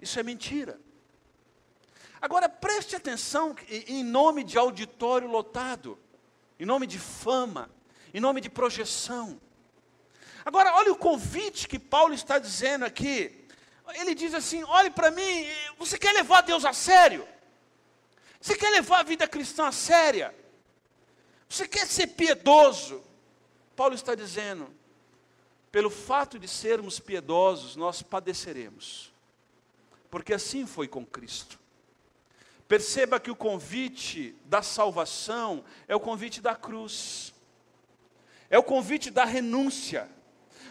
Isso 0.00 0.18
é 0.18 0.22
mentira. 0.22 0.78
Agora 2.20 2.48
preste 2.48 2.96
atenção 2.96 3.54
em 3.68 4.02
nome 4.02 4.42
de 4.42 4.58
auditório 4.58 5.28
lotado, 5.28 5.98
em 6.58 6.66
nome 6.66 6.86
de 6.86 6.98
fama, 6.98 7.70
em 8.12 8.20
nome 8.20 8.40
de 8.40 8.50
projeção. 8.50 9.40
Agora 10.44 10.74
olha 10.74 10.92
o 10.92 10.96
convite 10.96 11.68
que 11.68 11.78
Paulo 11.78 12.14
está 12.14 12.38
dizendo 12.38 12.84
aqui. 12.84 13.46
Ele 13.94 14.14
diz 14.14 14.34
assim: 14.34 14.64
olhe 14.64 14.90
para 14.90 15.10
mim, 15.10 15.46
você 15.78 15.96
quer 15.98 16.12
levar 16.12 16.40
Deus 16.42 16.64
a 16.64 16.72
sério? 16.72 17.26
Você 18.40 18.56
quer 18.56 18.70
levar 18.70 19.00
a 19.00 19.04
vida 19.04 19.26
cristã 19.26 19.66
a 19.66 19.72
séria? 19.72 20.34
Você 21.48 21.66
quer 21.66 21.86
ser 21.86 22.08
piedoso? 22.08 23.02
Paulo 23.76 23.94
está 23.94 24.14
dizendo: 24.14 24.72
pelo 25.70 25.90
fato 25.90 26.38
de 26.38 26.48
sermos 26.48 26.98
piedosos, 26.98 27.76
nós 27.76 28.02
padeceremos, 28.02 29.12
porque 30.10 30.32
assim 30.32 30.66
foi 30.66 30.88
com 30.88 31.04
Cristo. 31.04 31.58
Perceba 32.66 33.18
que 33.18 33.30
o 33.30 33.36
convite 33.36 34.34
da 34.44 34.62
salvação 34.62 35.64
é 35.86 35.96
o 35.96 36.00
convite 36.00 36.40
da 36.40 36.54
cruz, 36.54 37.34
é 38.50 38.58
o 38.58 38.62
convite 38.62 39.10
da 39.10 39.24
renúncia, 39.24 40.08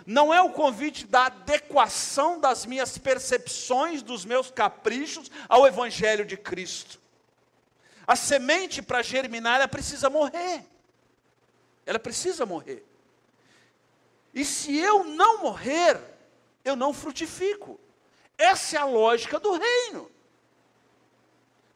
não 0.06 0.34
é 0.34 0.42
o 0.42 0.51
convite 0.51 1.06
da 1.06 1.25
adequação 1.25 2.39
das 2.39 2.66
minhas 2.66 2.98
percepções, 2.98 4.01
dos 4.01 4.24
meus 4.24 4.50
caprichos 4.50 5.30
ao 5.50 5.68
Evangelho 5.68 6.25
de 6.25 6.38
Cristo. 6.38 6.98
A 8.08 8.16
semente 8.16 8.82
para 8.82 9.01
germinar, 9.01 9.56
ela 9.56 9.68
precisa 9.68 10.10
morrer. 10.10 10.63
Ela 11.86 12.00
precisa 12.00 12.46
morrer. 12.46 12.87
E 14.38 14.46
se 14.46 14.77
eu 14.77 15.03
não 15.03 15.41
morrer, 15.41 16.00
eu 16.63 16.75
não 16.75 16.94
frutifico. 16.94 17.79
Essa 18.38 18.75
é 18.75 18.79
a 18.79 18.86
lógica 18.86 19.39
do 19.39 19.58
reino. 19.58 20.12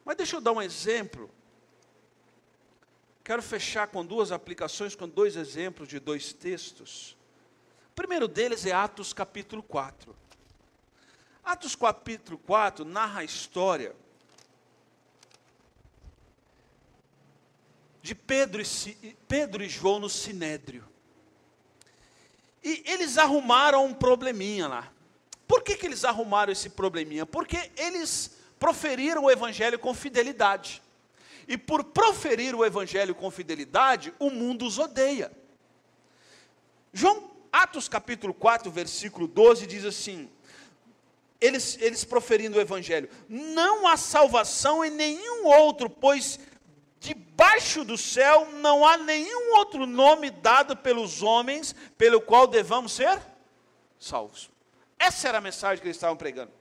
Mas 0.04 0.16
deixa 0.16 0.36
eu 0.36 0.40
dar 0.40 0.52
um 0.52 0.62
exemplo. 0.62 1.28
Quero 3.24 3.42
fechar 3.42 3.88
com 3.88 4.06
duas 4.06 4.30
aplicações, 4.30 4.94
com 4.94 5.08
dois 5.08 5.34
exemplos 5.34 5.88
de 5.88 5.98
dois 5.98 6.32
textos. 6.32 7.16
O 7.90 7.94
primeiro 7.96 8.28
deles 8.28 8.64
é 8.64 8.70
Atos 8.70 9.12
capítulo 9.12 9.60
4. 9.64 10.14
Atos 11.42 11.74
capítulo 11.74 12.38
4 12.38 12.84
narra 12.84 13.22
a 13.22 13.24
história 13.24 13.92
de 18.00 18.14
Pedro 18.14 18.62
e, 18.62 19.16
Pedro 19.26 19.64
e 19.64 19.68
João 19.68 19.98
no 19.98 20.08
Sinédrio. 20.08 20.91
E 22.62 22.82
eles 22.86 23.18
arrumaram 23.18 23.84
um 23.84 23.94
probleminha 23.94 24.68
lá. 24.68 24.92
Por 25.46 25.62
que, 25.62 25.76
que 25.76 25.86
eles 25.86 26.04
arrumaram 26.04 26.52
esse 26.52 26.70
probleminha? 26.70 27.26
Porque 27.26 27.70
eles 27.76 28.38
proferiram 28.58 29.24
o 29.24 29.30
evangelho 29.30 29.78
com 29.78 29.92
fidelidade. 29.92 30.82
E 31.48 31.58
por 31.58 31.82
proferir 31.84 32.54
o 32.54 32.64
evangelho 32.64 33.14
com 33.14 33.30
fidelidade, 33.30 34.14
o 34.18 34.30
mundo 34.30 34.64
os 34.64 34.78
odeia. 34.78 35.32
João, 36.92 37.30
Atos 37.52 37.88
capítulo 37.88 38.32
4, 38.32 38.70
versículo 38.70 39.26
12 39.26 39.66
diz 39.66 39.84
assim: 39.84 40.30
eles, 41.42 41.76
eles 41.80 42.04
proferindo 42.04 42.56
o 42.56 42.60
evangelho, 42.60 43.10
não 43.28 43.88
há 43.88 43.96
salvação 43.96 44.84
em 44.84 44.90
nenhum 44.90 45.44
outro, 45.46 45.90
pois 45.90 46.38
Debaixo 47.32 47.82
do 47.82 47.96
céu 47.96 48.46
não 48.60 48.86
há 48.86 48.98
nenhum 48.98 49.56
outro 49.56 49.86
nome 49.86 50.30
dado 50.30 50.76
pelos 50.76 51.22
homens 51.22 51.74
pelo 51.96 52.20
qual 52.20 52.46
devamos 52.46 52.92
ser 52.92 53.18
salvos. 53.98 54.50
Essa 54.98 55.28
era 55.28 55.38
a 55.38 55.40
mensagem 55.40 55.80
que 55.80 55.86
eles 55.86 55.96
estavam 55.96 56.16
pregando. 56.16 56.52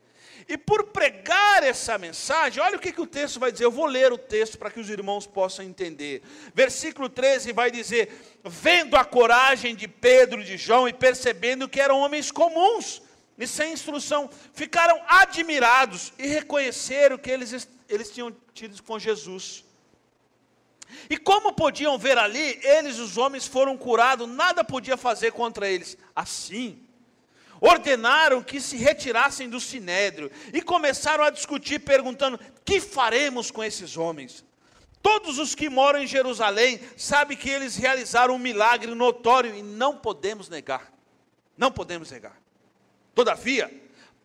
E 0.47 0.57
por 0.57 0.85
pregar 0.85 1.61
essa 1.61 1.97
mensagem, 1.97 2.63
olha 2.63 2.77
o 2.77 2.79
que, 2.79 2.93
que 2.93 3.01
o 3.01 3.05
texto 3.05 3.37
vai 3.37 3.51
dizer. 3.51 3.65
Eu 3.65 3.71
vou 3.71 3.85
ler 3.85 4.13
o 4.13 4.17
texto 4.17 4.57
para 4.57 4.71
que 4.71 4.79
os 4.79 4.89
irmãos 4.89 5.27
possam 5.27 5.63
entender. 5.63 6.23
Versículo 6.55 7.09
13 7.09 7.51
vai 7.51 7.69
dizer: 7.69 8.39
Vendo 8.43 8.95
a 8.95 9.03
coragem 9.03 9.75
de 9.75 9.89
Pedro 9.89 10.39
e 10.39 10.45
de 10.45 10.57
João 10.57 10.87
e 10.87 10.93
percebendo 10.93 11.67
que 11.67 11.81
eram 11.81 11.99
homens 11.99 12.31
comuns, 12.31 13.01
e 13.37 13.45
sem 13.45 13.73
instrução, 13.73 14.29
ficaram 14.53 14.99
admirados 15.05 16.13
e 16.17 16.27
reconheceram 16.27 17.17
que 17.17 17.29
eles, 17.29 17.67
eles 17.89 18.09
tinham 18.09 18.33
tido 18.53 18.81
com 18.83 18.97
Jesus. 18.97 19.65
E 21.09 21.17
como 21.17 21.53
podiam 21.53 21.97
ver 21.97 22.17
ali, 22.17 22.59
eles, 22.63 22.99
os 22.99 23.17
homens, 23.17 23.47
foram 23.47 23.77
curados, 23.77 24.27
nada 24.27 24.63
podia 24.63 24.97
fazer 24.97 25.31
contra 25.31 25.69
eles. 25.69 25.97
Assim, 26.15 26.81
ordenaram 27.59 28.41
que 28.41 28.59
se 28.59 28.77
retirassem 28.77 29.49
do 29.49 29.59
sinédrio 29.59 30.31
e 30.53 30.61
começaram 30.61 31.23
a 31.23 31.29
discutir, 31.29 31.79
perguntando: 31.79 32.39
que 32.65 32.79
faremos 32.79 33.51
com 33.51 33.63
esses 33.63 33.97
homens? 33.97 34.43
Todos 35.01 35.39
os 35.39 35.55
que 35.55 35.69
moram 35.69 36.01
em 36.01 36.07
Jerusalém 36.07 36.79
sabem 36.95 37.35
que 37.35 37.49
eles 37.49 37.75
realizaram 37.75 38.35
um 38.35 38.39
milagre 38.39 38.93
notório 38.93 39.55
e 39.55 39.63
não 39.63 39.97
podemos 39.97 40.47
negar. 40.47 40.91
Não 41.57 41.71
podemos 41.71 42.11
negar. 42.11 42.39
Todavia, 43.13 43.71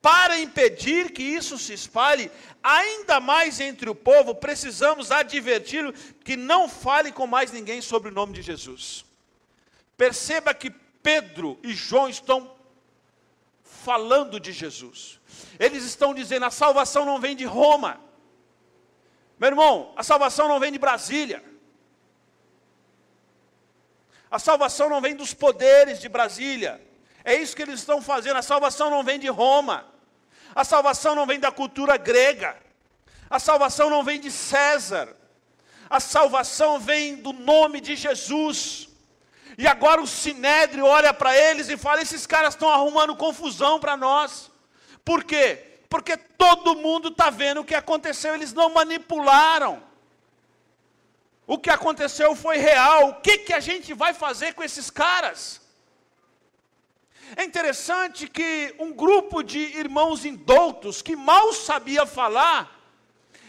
para 0.00 0.38
impedir 0.38 1.10
que 1.10 1.22
isso 1.22 1.58
se 1.58 1.72
espalhe 1.72 2.30
ainda 2.62 3.18
mais 3.20 3.60
entre 3.60 3.88
o 3.90 3.94
povo, 3.94 4.34
precisamos 4.34 5.10
adverti-lo 5.10 5.92
que 6.24 6.36
não 6.36 6.68
fale 6.68 7.10
com 7.10 7.26
mais 7.26 7.50
ninguém 7.50 7.80
sobre 7.80 8.10
o 8.10 8.14
nome 8.14 8.32
de 8.32 8.42
Jesus. 8.42 9.04
Perceba 9.96 10.52
que 10.54 10.70
Pedro 11.02 11.58
e 11.62 11.72
João 11.72 12.08
estão 12.08 12.54
falando 13.62 14.40
de 14.40 14.52
Jesus. 14.52 15.20
Eles 15.58 15.84
estão 15.84 16.12
dizendo: 16.12 16.44
a 16.44 16.50
salvação 16.50 17.04
não 17.04 17.20
vem 17.20 17.36
de 17.36 17.44
Roma. 17.44 18.00
Meu 19.38 19.50
irmão, 19.50 19.92
a 19.96 20.02
salvação 20.02 20.48
não 20.48 20.58
vem 20.58 20.72
de 20.72 20.78
Brasília. 20.78 21.42
A 24.30 24.38
salvação 24.38 24.88
não 24.88 25.00
vem 25.00 25.14
dos 25.14 25.32
poderes 25.32 26.00
de 26.00 26.08
Brasília. 26.08 26.80
É 27.26 27.34
isso 27.34 27.56
que 27.56 27.62
eles 27.62 27.80
estão 27.80 28.00
fazendo. 28.00 28.36
A 28.36 28.42
salvação 28.42 28.88
não 28.88 29.02
vem 29.02 29.18
de 29.18 29.26
Roma. 29.26 29.84
A 30.54 30.62
salvação 30.62 31.12
não 31.16 31.26
vem 31.26 31.40
da 31.40 31.50
cultura 31.50 31.96
grega. 31.96 32.56
A 33.28 33.40
salvação 33.40 33.90
não 33.90 34.04
vem 34.04 34.20
de 34.20 34.30
César. 34.30 35.08
A 35.90 35.98
salvação 35.98 36.78
vem 36.78 37.16
do 37.16 37.32
nome 37.32 37.80
de 37.80 37.96
Jesus. 37.96 38.88
E 39.58 39.66
agora 39.66 40.00
o 40.00 40.06
sinédrio 40.06 40.86
olha 40.86 41.12
para 41.12 41.36
eles 41.36 41.68
e 41.68 41.76
fala: 41.76 42.00
esses 42.00 42.28
caras 42.28 42.54
estão 42.54 42.70
arrumando 42.70 43.16
confusão 43.16 43.80
para 43.80 43.96
nós. 43.96 44.48
Por 45.04 45.24
quê? 45.24 45.80
Porque 45.88 46.16
todo 46.16 46.76
mundo 46.76 47.08
está 47.08 47.28
vendo 47.28 47.62
o 47.62 47.64
que 47.64 47.74
aconteceu, 47.74 48.34
eles 48.34 48.52
não 48.52 48.70
manipularam. 48.70 49.82
O 51.44 51.58
que 51.58 51.70
aconteceu 51.70 52.36
foi 52.36 52.58
real. 52.58 53.08
O 53.08 53.14
que, 53.14 53.38
que 53.38 53.52
a 53.52 53.60
gente 53.60 53.92
vai 53.92 54.14
fazer 54.14 54.54
com 54.54 54.62
esses 54.62 54.90
caras? 54.90 55.65
É 57.34 57.42
interessante 57.42 58.28
que 58.28 58.74
um 58.78 58.92
grupo 58.92 59.42
de 59.42 59.58
irmãos 59.58 60.24
indoutos, 60.24 61.02
que 61.02 61.16
mal 61.16 61.52
sabia 61.52 62.06
falar, 62.06 62.76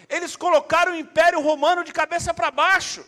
eles 0.09 0.35
colocaram 0.35 0.93
o 0.93 0.95
Império 0.95 1.41
Romano 1.41 1.83
de 1.83 1.91
cabeça 1.91 2.33
para 2.33 2.49
baixo. 2.49 3.05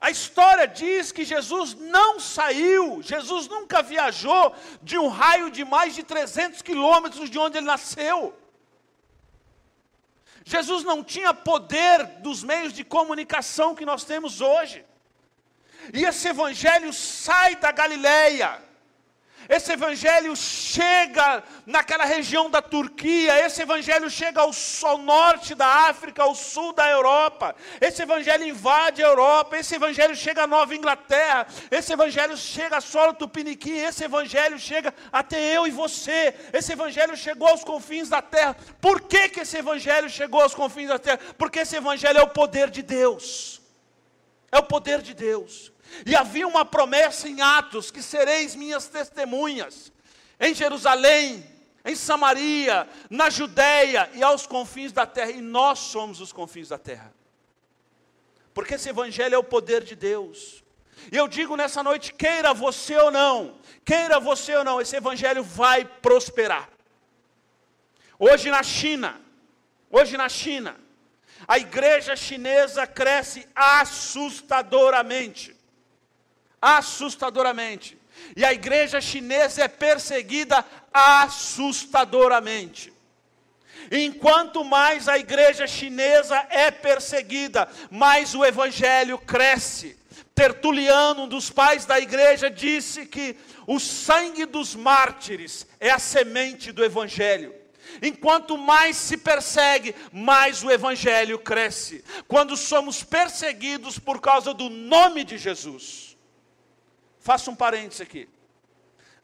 A 0.00 0.10
história 0.10 0.66
diz 0.66 1.10
que 1.10 1.24
Jesus 1.24 1.74
não 1.74 2.20
saiu, 2.20 3.02
Jesus 3.02 3.48
nunca 3.48 3.82
viajou 3.82 4.54
de 4.82 4.96
um 4.96 5.08
raio 5.08 5.50
de 5.50 5.64
mais 5.64 5.94
de 5.94 6.02
300 6.02 6.62
quilômetros 6.62 7.28
de 7.28 7.38
onde 7.38 7.58
ele 7.58 7.66
nasceu. 7.66 8.34
Jesus 10.44 10.82
não 10.84 11.04
tinha 11.04 11.34
poder 11.34 12.06
dos 12.20 12.42
meios 12.42 12.72
de 12.72 12.84
comunicação 12.84 13.74
que 13.74 13.84
nós 13.84 14.04
temos 14.04 14.40
hoje. 14.40 14.84
E 15.92 16.04
esse 16.04 16.28
evangelho 16.28 16.92
sai 16.92 17.56
da 17.56 17.72
Galileia, 17.72 18.68
esse 19.48 19.72
evangelho 19.72 20.36
chega 20.36 21.42
naquela 21.64 22.04
região 22.04 22.50
da 22.50 22.60
Turquia, 22.60 23.46
esse 23.46 23.62
evangelho 23.62 24.10
chega 24.10 24.42
ao, 24.42 24.50
ao, 24.82 24.98
norte 24.98 25.54
da 25.54 25.66
África, 25.66 26.22
ao 26.22 26.34
sul 26.34 26.74
da 26.74 26.86
Europa, 26.90 27.56
esse 27.80 28.02
evangelho 28.02 28.44
invade 28.44 29.02
a 29.02 29.06
Europa, 29.06 29.56
esse 29.56 29.74
evangelho 29.74 30.14
chega 30.14 30.42
à 30.42 30.46
Nova 30.46 30.74
Inglaterra, 30.74 31.46
esse 31.70 31.94
evangelho 31.94 32.36
chega 32.36 32.76
a 32.76 32.80
solo 32.82 33.14
tupiniquim, 33.14 33.78
esse 33.78 34.04
evangelho 34.04 34.58
chega 34.58 34.92
até 35.10 35.40
eu 35.56 35.66
e 35.66 35.70
você, 35.70 36.34
esse 36.52 36.72
evangelho 36.72 37.16
chegou 37.16 37.48
aos 37.48 37.64
confins 37.64 38.10
da 38.10 38.20
terra. 38.20 38.54
Por 38.82 39.00
que, 39.00 39.30
que 39.30 39.40
esse 39.40 39.56
evangelho 39.56 40.10
chegou 40.10 40.42
aos 40.42 40.54
confins 40.54 40.88
da 40.88 40.98
terra? 40.98 41.20
Porque 41.38 41.60
esse 41.60 41.74
evangelho 41.74 42.18
é 42.18 42.22
o 42.22 42.28
poder 42.28 42.68
de 42.68 42.82
Deus. 42.82 43.62
É 44.50 44.58
o 44.58 44.62
poder 44.62 45.02
de 45.02 45.14
Deus. 45.14 45.72
E 46.04 46.16
havia 46.16 46.46
uma 46.46 46.64
promessa 46.64 47.28
em 47.28 47.40
Atos: 47.40 47.90
que 47.90 48.02
sereis 48.02 48.54
minhas 48.54 48.88
testemunhas 48.88 49.92
em 50.40 50.54
Jerusalém, 50.54 51.44
em 51.84 51.94
Samaria, 51.94 52.88
na 53.10 53.30
Judéia 53.30 54.10
e 54.14 54.22
aos 54.22 54.46
confins 54.46 54.92
da 54.92 55.06
terra. 55.06 55.30
E 55.30 55.40
nós 55.40 55.78
somos 55.78 56.20
os 56.20 56.32
confins 56.32 56.68
da 56.68 56.78
terra. 56.78 57.12
Porque 58.54 58.74
esse 58.74 58.88
evangelho 58.88 59.34
é 59.34 59.38
o 59.38 59.44
poder 59.44 59.84
de 59.84 59.94
Deus. 59.94 60.64
E 61.12 61.16
eu 61.16 61.28
digo 61.28 61.56
nessa 61.56 61.82
noite, 61.82 62.12
queira 62.12 62.52
você 62.52 62.96
ou 62.96 63.10
não, 63.10 63.58
queira 63.84 64.18
você 64.18 64.56
ou 64.56 64.64
não, 64.64 64.80
esse 64.80 64.96
evangelho 64.96 65.44
vai 65.44 65.84
prosperar. 65.84 66.68
Hoje 68.18 68.50
na 68.50 68.62
China, 68.62 69.20
hoje 69.90 70.16
na 70.16 70.28
China, 70.28 70.76
a 71.46 71.58
igreja 71.58 72.16
chinesa 72.16 72.86
cresce 72.86 73.46
assustadoramente 73.54 75.58
assustadoramente. 76.60 77.96
E 78.36 78.44
a 78.44 78.52
igreja 78.52 79.00
chinesa 79.00 79.62
é 79.62 79.68
perseguida 79.68 80.64
assustadoramente. 80.92 82.92
Enquanto 83.90 84.62
mais 84.64 85.08
a 85.08 85.18
igreja 85.18 85.66
chinesa 85.66 86.46
é 86.50 86.70
perseguida, 86.70 87.66
mais 87.90 88.34
o 88.34 88.44
evangelho 88.44 89.16
cresce. 89.18 89.96
Tertuliano, 90.34 91.22
um 91.22 91.28
dos 91.28 91.48
pais 91.50 91.86
da 91.86 91.98
igreja, 91.98 92.50
disse 92.50 93.06
que 93.06 93.34
o 93.66 93.80
sangue 93.80 94.44
dos 94.44 94.74
mártires 94.74 95.66
é 95.80 95.88
a 95.90 95.98
semente 95.98 96.70
do 96.70 96.84
evangelho. 96.84 97.54
Enquanto 98.02 98.56
mais 98.58 98.96
se 98.96 99.16
persegue, 99.16 99.94
mais 100.12 100.62
o 100.62 100.70
evangelho 100.70 101.38
cresce. 101.38 102.04
Quando 102.26 102.56
somos 102.56 103.02
perseguidos 103.02 103.98
por 103.98 104.20
causa 104.20 104.52
do 104.52 104.68
nome 104.68 105.24
de 105.24 105.38
Jesus, 105.38 106.08
Faça 107.28 107.50
um 107.50 107.54
parênteses 107.54 108.00
aqui. 108.00 108.26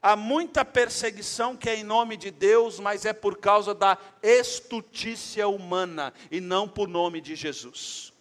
Há 0.03 0.15
muita 0.15 0.63
perseguição 0.63 1.57
que 1.57 1.71
é 1.71 1.77
em 1.77 1.83
nome 1.83 2.19
de 2.19 2.31
Deus, 2.31 2.79
mas 2.79 3.07
é 3.07 3.15
por 3.15 3.39
causa 3.39 3.75
da 3.75 3.97
estutícia 4.23 5.49
humana 5.49 6.13
e 6.31 6.39
não 6.39 6.69
por 6.69 6.87
nome 6.87 7.23
de 7.23 7.35
Jesus. 7.35 8.13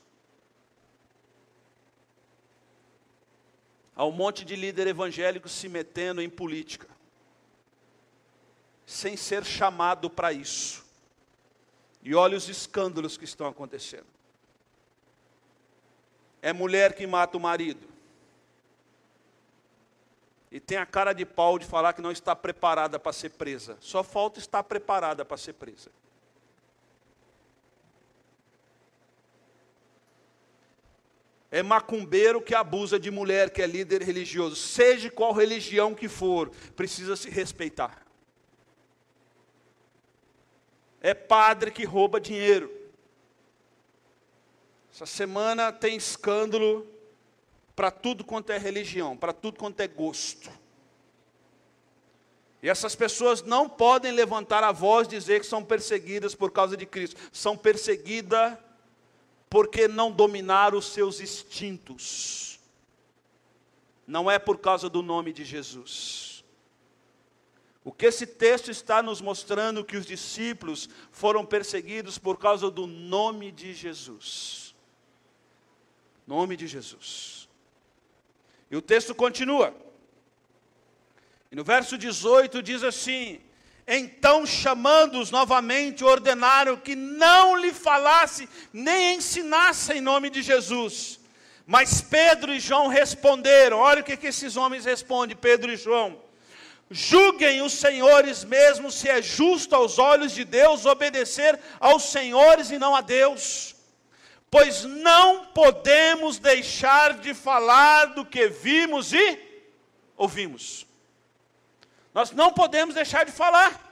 Há 3.93 4.05
um 4.05 4.11
monte 4.11 4.45
de 4.45 4.55
líder 4.55 4.87
evangélico 4.87 5.49
se 5.49 5.67
metendo 5.67 6.21
em 6.21 6.29
política, 6.29 6.87
sem 8.85 9.15
ser 9.17 9.43
chamado 9.43 10.09
para 10.09 10.31
isso. 10.31 10.83
E 12.01 12.13
olha 12.13 12.37
os 12.37 12.49
escândalos 12.49 13.17
que 13.17 13.25
estão 13.25 13.47
acontecendo. 13.47 14.07
É 16.41 16.51
mulher 16.51 16.93
que 16.93 17.07
mata 17.07 17.37
o 17.37 17.39
marido 17.39 17.93
e 20.53 20.59
tem 20.59 20.77
a 20.77 20.85
cara 20.85 21.13
de 21.13 21.25
pau 21.25 21.57
de 21.57 21.65
falar 21.65 21.93
que 21.93 22.01
não 22.01 22.11
está 22.11 22.35
preparada 22.35 22.99
para 22.99 23.11
ser 23.11 23.31
presa. 23.31 23.75
Só 23.79 24.03
falta 24.03 24.37
estar 24.37 24.61
preparada 24.61 25.25
para 25.25 25.35
ser 25.35 25.53
presa. 25.53 25.89
É 31.49 31.63
macumbeiro 31.63 32.39
que 32.39 32.53
abusa 32.53 32.99
de 32.99 33.09
mulher 33.09 33.49
que 33.49 33.63
é 33.63 33.65
líder 33.65 34.03
religioso, 34.03 34.55
seja 34.55 35.09
qual 35.09 35.33
religião 35.33 35.95
que 35.95 36.07
for, 36.07 36.51
precisa 36.75 37.15
se 37.15 37.31
respeitar. 37.31 38.02
É 41.03 41.13
padre 41.13 41.69
que 41.69 41.83
rouba 41.83 42.19
dinheiro. 42.19 42.71
Essa 44.91 45.05
semana 45.05 45.71
tem 45.71 45.97
escândalo 45.97 46.87
para 47.75 47.91
tudo 47.91 48.23
quanto 48.23 48.51
é 48.51 48.57
religião, 48.57 49.17
para 49.17 49.33
tudo 49.33 49.59
quanto 49.59 49.81
é 49.81 49.87
gosto. 49.87 50.49
E 52.61 52.69
essas 52.69 52.95
pessoas 52.95 53.41
não 53.41 53.67
podem 53.67 54.13
levantar 54.13 54.63
a 54.63 54.71
voz 54.71 55.05
e 55.07 55.11
dizer 55.11 55.41
que 55.41 55.45
são 55.45 55.61
perseguidas 55.61 56.33
por 56.33 56.49
causa 56.49 56.77
de 56.77 56.85
Cristo. 56.85 57.19
São 57.33 57.57
perseguidas 57.57 58.57
porque 59.49 59.85
não 59.85 60.09
dominaram 60.09 60.77
os 60.77 60.85
seus 60.85 61.19
instintos. 61.19 62.57
Não 64.07 64.31
é 64.31 64.39
por 64.39 64.59
causa 64.59 64.89
do 64.89 65.01
nome 65.01 65.33
de 65.33 65.43
Jesus. 65.43 66.32
O 67.83 67.91
que 67.91 68.05
esse 68.05 68.25
texto 68.25 68.71
está 68.71 69.01
nos 69.01 69.19
mostrando 69.19 69.83
que 69.83 69.97
os 69.97 70.05
discípulos 70.05 70.87
foram 71.11 71.45
perseguidos 71.45 72.17
por 72.17 72.37
causa 72.39 72.71
do 72.71 72.87
nome 72.87 73.51
de 73.51 73.73
Jesus. 73.73 74.73
Nome 76.25 76.55
de 76.55 76.65
Jesus. 76.65 77.49
E 78.71 78.77
o 78.77 78.81
texto 78.81 79.13
continua. 79.13 79.75
E 81.51 81.55
no 81.55 81.63
verso 81.63 81.97
18 81.97 82.63
diz 82.63 82.83
assim: 82.83 83.41
Então, 83.85 84.45
chamando-os 84.45 85.29
novamente, 85.29 86.05
ordenaram 86.05 86.77
que 86.77 86.95
não 86.95 87.57
lhe 87.57 87.73
falasse 87.73 88.47
nem 88.71 89.17
ensinasse 89.17 89.91
em 89.91 90.01
nome 90.01 90.29
de 90.29 90.41
Jesus. 90.41 91.19
Mas 91.67 91.99
Pedro 91.99 92.53
e 92.53 92.61
João 92.61 92.87
responderam: 92.87 93.79
Olha 93.79 93.99
o 93.99 94.03
que, 94.05 94.15
que 94.15 94.27
esses 94.27 94.55
homens 94.55 94.85
respondem, 94.85 95.35
Pedro 95.35 95.69
e 95.69 95.75
João. 95.75 96.22
Julguem 96.89 97.61
os 97.61 97.73
senhores 97.73 98.43
mesmo 98.43 98.91
se 98.91 99.09
é 99.09 99.21
justo 99.21 99.75
aos 99.75 99.97
olhos 99.97 100.31
de 100.31 100.43
Deus 100.43 100.85
obedecer 100.85 101.59
aos 101.79 102.03
senhores 102.03 102.71
e 102.71 102.77
não 102.77 102.95
a 102.95 103.01
Deus. 103.01 103.75
Pois 104.51 104.83
não 104.83 105.47
podemos 105.47 106.37
deixar 106.37 107.15
de 107.15 107.33
falar 107.33 108.13
do 108.13 108.23
que 108.23 108.47
vimos 108.47 109.11
e 109.11 109.39
ouvimos. 110.15 110.85
Nós 112.13 112.31
não 112.31 112.53
podemos 112.53 112.93
deixar 112.93 113.25
de 113.25 113.31
falar. 113.31 113.91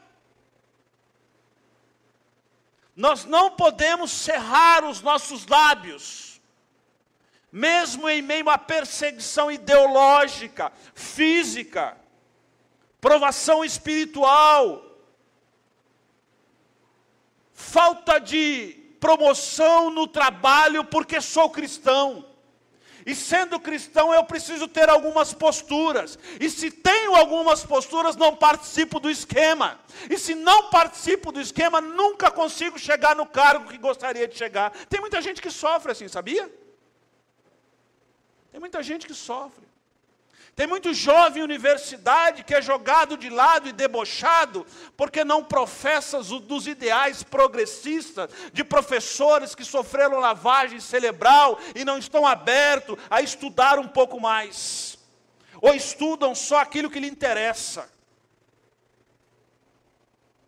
Nós 2.96 3.26
não 3.26 3.50
podemos 3.52 4.12
cerrar 4.12 4.84
os 4.84 5.02
nossos 5.02 5.48
lábios, 5.48 6.40
mesmo 7.52 8.08
em 8.08 8.22
meio 8.22 8.50
à 8.50 8.58
perseguição 8.58 9.50
ideológica, 9.50 10.72
física, 10.94 11.98
provação 13.02 13.66
espiritual, 13.66 14.86
falta 17.52 18.20
de 18.20 18.78
promoção 19.00 19.90
no 19.90 20.08
trabalho 20.08 20.86
porque 20.86 21.20
sou 21.20 21.50
cristão. 21.50 22.30
E 23.04 23.16
sendo 23.16 23.60
cristão, 23.60 24.14
eu 24.14 24.24
preciso 24.24 24.68
ter 24.68 24.88
algumas 24.88 25.34
posturas. 25.34 26.20
E 26.40 26.48
se 26.52 26.70
tenho 26.70 27.16
algumas 27.16 27.64
posturas, 27.64 28.16
não 28.16 28.36
participo 28.36 29.00
do 29.00 29.10
esquema. 29.10 29.80
E 30.08 30.20
se 30.20 30.36
não 30.36 30.70
participo 30.70 31.32
do 31.32 31.42
esquema, 31.42 31.82
nunca 31.82 32.30
consigo 32.30 32.78
chegar 32.78 33.16
no 33.16 33.26
cargo 33.26 33.72
que 33.72 33.78
gostaria 33.80 34.28
de 34.28 34.38
chegar. 34.38 34.70
Tem 34.88 35.02
muita 35.02 35.20
gente 35.20 35.42
que 35.42 35.50
sofre 35.50 35.94
assim, 35.94 36.08
sabia? 36.08 36.48
Tem 38.52 38.60
muita 38.60 38.84
gente 38.84 39.08
que 39.08 39.16
sofre. 39.16 39.71
Tem 40.62 40.68
muito 40.68 40.94
jovem 40.94 41.42
universidade 41.42 42.44
que 42.44 42.54
é 42.54 42.62
jogado 42.62 43.18
de 43.18 43.32
lado 43.32 43.68
e 43.68 43.72
debochado, 43.72 44.64
porque 44.96 45.24
não 45.24 45.44
professa 45.44 46.22
dos 46.22 46.68
ideais 46.68 47.24
progressistas, 47.24 48.30
de 48.54 48.64
professores 48.64 49.56
que 49.56 49.66
sofreram 49.66 50.20
lavagem 50.20 50.80
cerebral 50.80 51.58
e 51.74 51.84
não 51.84 51.98
estão 51.98 52.28
abertos 52.28 52.96
a 53.10 53.24
estudar 53.24 53.80
um 53.80 53.88
pouco 53.88 54.20
mais, 54.20 55.00
ou 55.60 55.74
estudam 55.74 56.36
só 56.36 56.60
aquilo 56.60 56.92
que 56.92 57.00
lhe 57.00 57.08
interessa. 57.08 57.90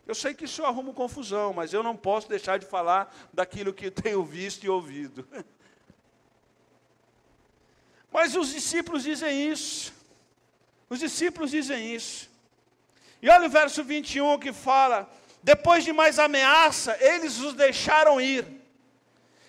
Eu 0.06 0.14
sei 0.14 0.32
que 0.32 0.44
isso 0.44 0.64
arruma 0.64 0.92
confusão, 0.92 1.52
mas 1.52 1.72
eu 1.72 1.82
não 1.82 1.96
posso 1.96 2.28
deixar 2.28 2.56
de 2.60 2.66
falar 2.66 3.12
daquilo 3.32 3.74
que 3.74 3.90
tenho 3.90 4.22
visto 4.24 4.62
e 4.62 4.68
ouvido. 4.68 5.26
Mas 8.12 8.36
os 8.36 8.52
discípulos 8.52 9.02
dizem 9.02 9.50
isso. 9.50 9.92
Os 10.88 10.98
discípulos 10.98 11.50
dizem 11.50 11.94
isso. 11.94 12.30
E 13.20 13.28
olha 13.28 13.46
o 13.46 13.50
verso 13.50 13.82
21 13.82 14.38
que 14.38 14.52
fala: 14.52 15.10
depois 15.42 15.84
de 15.84 15.92
mais 15.92 16.18
ameaça, 16.18 16.96
eles 17.00 17.38
os 17.38 17.54
deixaram 17.54 18.20
ir. 18.20 18.46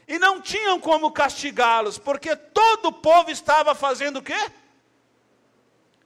E 0.08 0.20
não 0.20 0.42
tinham 0.42 0.80
como 0.80 1.12
castigá-los, 1.12 1.98
porque 1.98 2.36
todo 2.36 2.88
o 2.88 2.92
povo 2.92 3.32
estava 3.32 3.74
fazendo 3.74 4.18
o 4.18 4.22
quê? 4.22 4.52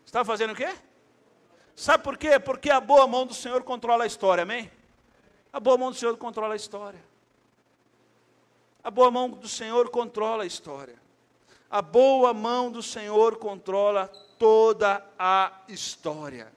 Estava 0.06 0.26
fazendo 0.26 0.52
o 0.52 0.56
quê? 0.56 0.74
Sabe 1.76 2.04
por 2.04 2.18
quê? 2.18 2.40
Porque 2.40 2.70
a 2.70 2.80
boa 2.80 3.08
mão 3.08 3.26
do 3.26 3.34
Senhor 3.34 3.64
controla 3.64 4.04
a 4.04 4.08
história, 4.08 4.44
amém? 4.44 4.72
A 5.52 5.60
boa 5.60 5.78
mão 5.78 5.92
do 5.92 5.98
Senhor 5.98 6.16
controla 6.18 6.54
a 6.54 6.58
história. 6.58 7.04
A 8.84 8.92
boa 8.92 9.10
mão 9.10 9.30
do 9.30 9.48
Senhor 9.48 9.90
controla 9.90 10.44
a 10.44 10.46
história. 10.46 10.96
A 11.70 11.82
boa 11.82 12.34
mão 12.34 12.72
do 12.72 12.82
Senhor 12.82 13.38
controla 13.38 14.12
toda 14.40 15.06
a 15.20 15.62
história. 15.68 16.52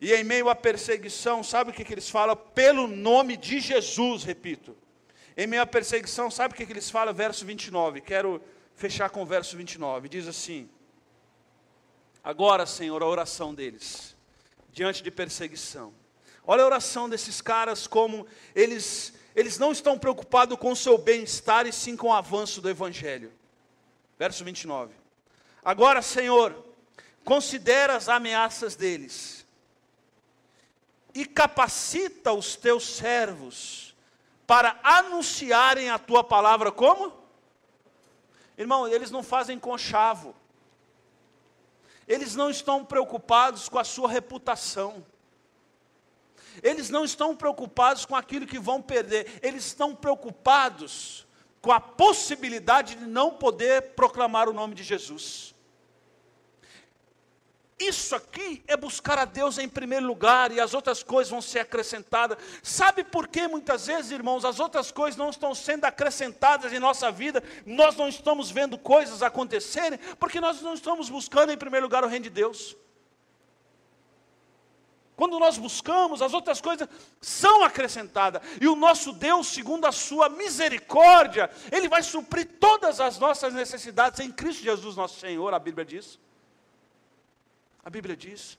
E 0.00 0.14
em 0.14 0.24
meio 0.24 0.48
à 0.48 0.54
perseguição, 0.54 1.42
sabe 1.42 1.70
o 1.70 1.74
que, 1.74 1.84
que 1.84 1.92
eles 1.92 2.08
falam? 2.08 2.36
Pelo 2.36 2.86
nome 2.86 3.36
de 3.36 3.60
Jesus, 3.60 4.22
repito. 4.22 4.76
Em 5.36 5.46
meio 5.46 5.62
à 5.62 5.66
perseguição, 5.66 6.30
sabe 6.30 6.54
o 6.54 6.56
que, 6.56 6.64
que 6.64 6.72
eles 6.72 6.90
falam? 6.90 7.12
Verso 7.12 7.44
29. 7.44 8.00
Quero 8.00 8.40
fechar 8.76 9.10
com 9.10 9.22
o 9.22 9.26
verso 9.26 9.56
29. 9.56 10.08
Diz 10.08 10.28
assim: 10.28 10.68
Agora, 12.22 12.64
Senhor, 12.66 13.02
a 13.02 13.06
oração 13.06 13.54
deles, 13.54 14.16
diante 14.72 15.02
de 15.02 15.10
perseguição. 15.10 15.92
Olha 16.46 16.62
a 16.62 16.66
oração 16.66 17.08
desses 17.08 17.40
caras, 17.40 17.86
como 17.86 18.26
eles 18.54 19.14
eles 19.34 19.58
não 19.58 19.72
estão 19.72 19.98
preocupados 19.98 20.56
com 20.58 20.70
o 20.70 20.76
seu 20.76 20.96
bem-estar 20.96 21.66
e 21.66 21.72
sim 21.72 21.96
com 21.96 22.08
o 22.08 22.12
avanço 22.12 22.60
do 22.60 22.70
Evangelho. 22.70 23.32
Verso 24.16 24.44
29. 24.44 24.94
Agora, 25.64 26.02
Senhor, 26.02 26.54
considera 27.24 27.96
as 27.96 28.08
ameaças 28.08 28.76
deles 28.76 29.46
e 31.14 31.24
capacita 31.24 32.32
os 32.32 32.56
teus 32.56 32.84
servos 32.84 33.94
para 34.46 34.78
anunciarem 34.82 35.88
a 35.88 35.98
tua 35.98 36.22
palavra 36.22 36.70
como? 36.70 37.12
Irmão, 38.58 38.86
eles 38.86 39.10
não 39.10 39.22
fazem 39.22 39.58
conchavo. 39.58 40.34
Eles 42.06 42.34
não 42.34 42.50
estão 42.50 42.84
preocupados 42.84 43.68
com 43.68 43.78
a 43.78 43.84
sua 43.84 44.08
reputação. 44.08 45.04
Eles 46.62 46.90
não 46.90 47.04
estão 47.04 47.34
preocupados 47.34 48.04
com 48.04 48.14
aquilo 48.14 48.46
que 48.46 48.58
vão 48.58 48.80
perder, 48.80 49.40
eles 49.42 49.66
estão 49.66 49.94
preocupados 49.94 51.26
com 51.60 51.72
a 51.72 51.80
possibilidade 51.80 52.94
de 52.94 53.06
não 53.06 53.30
poder 53.30 53.94
proclamar 53.94 54.48
o 54.48 54.52
nome 54.52 54.74
de 54.74 54.82
Jesus. 54.84 55.53
Isso 57.86 58.16
aqui 58.16 58.64
é 58.66 58.76
buscar 58.76 59.18
a 59.18 59.26
Deus 59.26 59.58
em 59.58 59.68
primeiro 59.68 60.06
lugar 60.06 60.50
e 60.50 60.58
as 60.58 60.72
outras 60.72 61.02
coisas 61.02 61.30
vão 61.30 61.42
ser 61.42 61.58
acrescentadas. 61.60 62.38
Sabe 62.62 63.04
por 63.04 63.28
que 63.28 63.46
muitas 63.46 63.86
vezes, 63.86 64.10
irmãos, 64.10 64.44
as 64.44 64.58
outras 64.58 64.90
coisas 64.90 65.18
não 65.18 65.28
estão 65.28 65.54
sendo 65.54 65.84
acrescentadas 65.84 66.72
em 66.72 66.78
nossa 66.78 67.12
vida, 67.12 67.42
nós 67.66 67.94
não 67.94 68.08
estamos 68.08 68.50
vendo 68.50 68.78
coisas 68.78 69.22
acontecerem, 69.22 69.98
porque 70.18 70.40
nós 70.40 70.62
não 70.62 70.72
estamos 70.72 71.10
buscando 71.10 71.52
em 71.52 71.58
primeiro 71.58 71.84
lugar 71.84 72.02
o 72.04 72.08
reino 72.08 72.22
de 72.22 72.30
Deus. 72.30 72.74
Quando 75.14 75.38
nós 75.38 75.58
buscamos, 75.58 76.22
as 76.22 76.32
outras 76.32 76.60
coisas 76.60 76.88
são 77.20 77.62
acrescentadas. 77.62 78.42
E 78.60 78.66
o 78.66 78.74
nosso 78.74 79.12
Deus, 79.12 79.46
segundo 79.46 79.86
a 79.86 79.92
sua 79.92 80.30
misericórdia, 80.30 81.50
Ele 81.70 81.88
vai 81.88 82.02
suprir 82.02 82.48
todas 82.58 82.98
as 82.98 83.18
nossas 83.18 83.52
necessidades 83.52 84.20
em 84.20 84.32
Cristo 84.32 84.62
Jesus, 84.62 84.96
nosso 84.96 85.20
Senhor, 85.20 85.52
a 85.52 85.58
Bíblia 85.58 85.84
diz. 85.84 86.18
A 87.84 87.90
Bíblia 87.90 88.16
diz. 88.16 88.58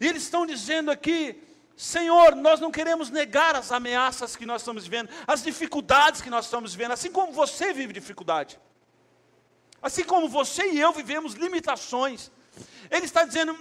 E 0.00 0.06
eles 0.06 0.24
estão 0.24 0.44
dizendo 0.44 0.90
aqui, 0.90 1.42
Senhor, 1.76 2.34
nós 2.36 2.60
não 2.60 2.70
queremos 2.70 3.10
negar 3.10 3.56
as 3.56 3.72
ameaças 3.72 4.36
que 4.36 4.44
nós 4.44 4.60
estamos 4.60 4.84
vivendo, 4.84 5.08
as 5.26 5.42
dificuldades 5.42 6.20
que 6.20 6.30
nós 6.30 6.44
estamos 6.44 6.74
vivendo, 6.74 6.92
assim 6.92 7.10
como 7.10 7.32
você 7.32 7.72
vive 7.72 7.92
dificuldade. 7.92 8.60
Assim 9.80 10.04
como 10.04 10.28
você 10.28 10.70
e 10.70 10.80
eu 10.80 10.92
vivemos 10.92 11.34
limitações. 11.34 12.30
Ele 12.90 13.06
está 13.06 13.24
dizendo, 13.24 13.58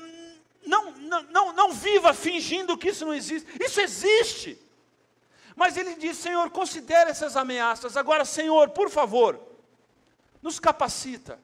não, 0.65 0.91
não, 0.91 1.23
não, 1.23 1.53
não 1.53 1.73
viva 1.73 2.13
fingindo 2.13 2.77
que 2.77 2.89
isso 2.89 3.05
não 3.05 3.13
existe. 3.13 3.47
Isso 3.63 3.79
existe. 3.79 4.59
Mas 5.55 5.77
ele 5.77 5.95
diz, 5.95 6.17
Senhor, 6.17 6.49
considere 6.49 7.09
essas 7.09 7.35
ameaças. 7.35 7.97
Agora, 7.97 8.25
Senhor, 8.25 8.69
por 8.69 8.89
favor, 8.89 9.39
nos 10.41 10.59
capacita 10.59 11.39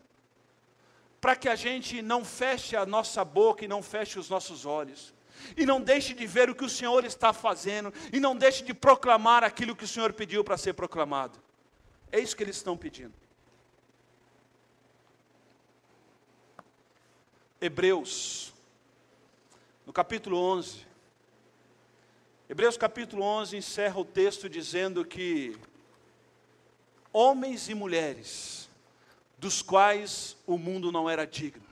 para 1.19 1.35
que 1.35 1.49
a 1.49 1.55
gente 1.55 2.01
não 2.01 2.23
feche 2.23 2.75
a 2.75 2.85
nossa 2.85 3.25
boca 3.25 3.65
e 3.65 3.67
não 3.67 3.81
feche 3.81 4.19
os 4.19 4.29
nossos 4.29 4.65
olhos. 4.65 5.13
E 5.55 5.65
não 5.65 5.81
deixe 5.81 6.13
de 6.13 6.25
ver 6.25 6.49
o 6.49 6.55
que 6.55 6.65
o 6.65 6.69
Senhor 6.69 7.05
está 7.05 7.31
fazendo, 7.31 7.93
e 8.11 8.19
não 8.19 8.35
deixe 8.35 8.63
de 8.63 8.73
proclamar 8.73 9.43
aquilo 9.43 9.75
que 9.75 9.83
o 9.83 9.87
Senhor 9.87 10.11
pediu 10.13 10.43
para 10.43 10.57
ser 10.57 10.73
proclamado. 10.73 11.39
É 12.11 12.19
isso 12.19 12.35
que 12.35 12.43
eles 12.43 12.55
estão 12.55 12.75
pedindo. 12.75 13.13
Hebreus, 17.59 18.53
no 19.85 19.93
capítulo 19.93 20.37
11. 20.37 20.85
Hebreus 22.49 22.77
capítulo 22.77 23.23
11 23.23 23.57
encerra 23.57 23.99
o 23.99 24.05
texto 24.05 24.47
dizendo 24.47 25.03
que 25.03 25.57
homens 27.11 27.67
e 27.67 27.73
mulheres 27.73 28.66
dos 29.37 29.61
quais 29.61 30.35
o 30.45 30.57
mundo 30.57 30.91
não 30.91 31.09
era 31.09 31.25
digno. 31.25 31.65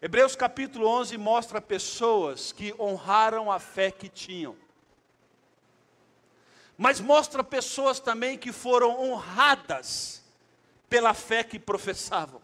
Hebreus 0.00 0.36
capítulo 0.36 0.86
11 0.86 1.16
mostra 1.16 1.60
pessoas 1.60 2.52
que 2.52 2.74
honraram 2.78 3.50
a 3.50 3.58
fé 3.58 3.90
que 3.90 4.08
tinham, 4.08 4.54
mas 6.76 7.00
mostra 7.00 7.42
pessoas 7.42 7.98
também 7.98 8.36
que 8.36 8.52
foram 8.52 9.00
honradas 9.00 10.22
pela 10.88 11.14
fé 11.14 11.42
que 11.42 11.58
professavam. 11.58 12.42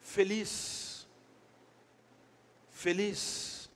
Feliz 0.00 0.85
feliz 2.76 3.70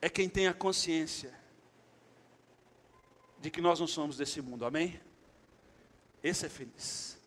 é 0.00 0.08
quem 0.08 0.26
tem 0.26 0.46
a 0.46 0.54
consciência 0.54 1.38
de 3.38 3.50
que 3.50 3.60
nós 3.60 3.78
não 3.78 3.86
somos 3.86 4.16
desse 4.16 4.40
mundo, 4.40 4.64
amém? 4.64 4.98
Esse 6.22 6.46
é 6.46 6.48
feliz. 6.48 7.18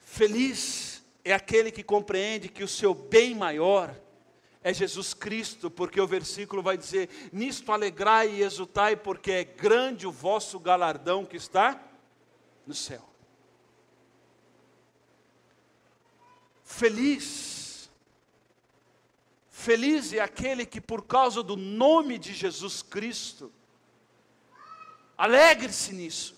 Feliz 0.00 1.04
é 1.24 1.32
aquele 1.32 1.70
que 1.70 1.84
compreende 1.84 2.48
que 2.48 2.64
o 2.64 2.68
seu 2.68 2.92
bem 2.92 3.32
maior 3.32 3.96
é 4.64 4.74
Jesus 4.74 5.14
Cristo, 5.14 5.70
porque 5.70 6.00
o 6.00 6.08
versículo 6.08 6.60
vai 6.60 6.76
dizer: 6.76 7.08
Nisto 7.32 7.70
alegrai 7.70 8.30
e 8.30 8.42
exultai, 8.42 8.96
porque 8.96 9.30
é 9.30 9.44
grande 9.44 10.08
o 10.08 10.12
vosso 10.12 10.58
galardão 10.58 11.24
que 11.24 11.36
está 11.36 11.80
no 12.66 12.74
céu. 12.74 13.15
Feliz, 16.66 17.88
feliz 19.48 20.12
é 20.12 20.18
aquele 20.18 20.66
que, 20.66 20.80
por 20.80 21.06
causa 21.06 21.40
do 21.40 21.56
nome 21.56 22.18
de 22.18 22.34
Jesus 22.34 22.82
Cristo, 22.82 23.52
alegre-se 25.16 25.94
nisso. 25.94 26.36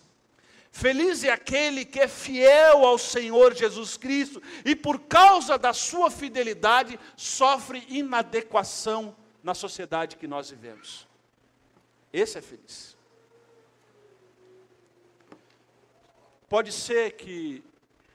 Feliz 0.71 1.25
é 1.25 1.31
aquele 1.31 1.83
que 1.83 1.99
é 1.99 2.07
fiel 2.07 2.85
ao 2.85 2.99
Senhor 2.99 3.55
Jesus 3.55 3.97
Cristo 3.97 4.41
e, 4.67 4.77
por 4.77 5.01
causa 5.01 5.57
da 5.57 5.73
sua 5.73 6.11
fidelidade, 6.11 7.01
sofre 7.17 7.85
inadequação 7.89 9.17
na 9.43 9.55
sociedade 9.55 10.17
que 10.17 10.29
nós 10.29 10.51
vivemos. 10.51 11.09
Esse 12.13 12.37
é 12.37 12.43
feliz. 12.43 12.97
Pode 16.51 16.71
ser 16.71 17.13
que 17.13 17.65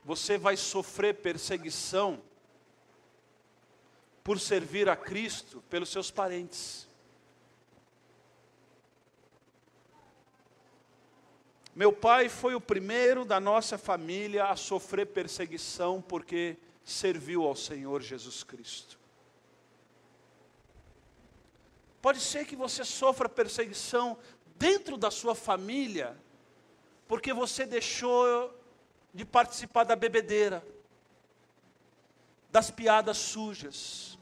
você 0.03 0.37
vai 0.37 0.57
sofrer 0.57 1.15
perseguição 1.15 2.21
por 4.23 4.39
servir 4.39 4.89
a 4.89 4.95
Cristo 4.95 5.63
pelos 5.69 5.89
seus 5.89 6.09
parentes. 6.09 6.87
Meu 11.75 11.91
pai 11.91 12.29
foi 12.29 12.53
o 12.53 12.61
primeiro 12.61 13.25
da 13.25 13.39
nossa 13.39 13.77
família 13.77 14.45
a 14.45 14.55
sofrer 14.55 15.07
perseguição 15.07 16.01
porque 16.01 16.57
serviu 16.85 17.43
ao 17.43 17.55
Senhor 17.55 18.01
Jesus 18.01 18.43
Cristo. 18.43 18.99
Pode 22.01 22.19
ser 22.19 22.45
que 22.45 22.55
você 22.55 22.83
sofra 22.83 23.29
perseguição 23.29 24.17
dentro 24.57 24.97
da 24.97 25.09
sua 25.09 25.33
família, 25.33 26.15
porque 27.07 27.33
você 27.33 27.65
deixou 27.65 28.53
de 29.13 29.23
participar 29.23 29.83
da 29.83 29.95
bebedeira, 29.95 30.65
das 32.49 32.71
piadas 32.71 33.17
sujas, 33.17 34.17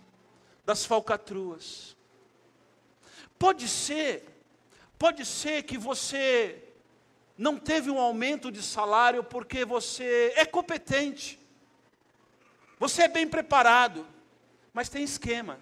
das 0.65 0.85
falcatruas. 0.85 1.95
Pode 3.39 3.67
ser, 3.67 4.25
pode 4.99 5.25
ser 5.25 5.63
que 5.63 5.77
você 5.77 6.61
não 7.37 7.57
teve 7.57 7.89
um 7.89 7.99
aumento 7.99 8.51
de 8.51 8.61
salário 8.61 9.23
porque 9.23 9.63
você 9.65 10.33
é 10.35 10.45
competente, 10.45 11.39
você 12.77 13.03
é 13.03 13.07
bem 13.07 13.27
preparado, 13.27 14.05
mas 14.73 14.89
tem 14.89 15.03
esquema. 15.03 15.59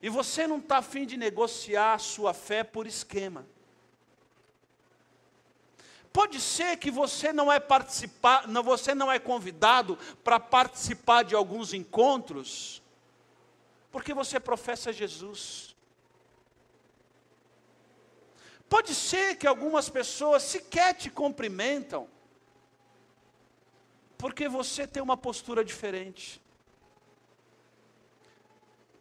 E 0.00 0.08
você 0.08 0.46
não 0.46 0.58
está 0.58 0.78
afim 0.78 1.06
de 1.06 1.16
negociar 1.16 1.94
a 1.94 1.98
sua 1.98 2.34
fé 2.34 2.64
por 2.64 2.86
esquema. 2.86 3.46
Pode 6.12 6.38
ser 6.40 6.76
que 6.76 6.90
você 6.90 7.32
não 7.32 7.50
é 7.50 7.58
participar, 7.58 8.46
não, 8.46 8.62
você 8.62 8.94
não 8.94 9.10
é 9.10 9.18
convidado 9.18 9.96
para 10.22 10.38
participar 10.38 11.22
de 11.22 11.34
alguns 11.34 11.72
encontros, 11.72 12.82
porque 13.90 14.12
você 14.12 14.38
professa 14.38 14.92
Jesus. 14.92 15.74
Pode 18.68 18.94
ser 18.94 19.36
que 19.36 19.46
algumas 19.46 19.88
pessoas 19.88 20.42
sequer 20.42 20.94
te 20.94 21.10
cumprimentam, 21.10 22.08
porque 24.18 24.48
você 24.48 24.86
tem 24.86 25.02
uma 25.02 25.16
postura 25.16 25.64
diferente. 25.64 26.42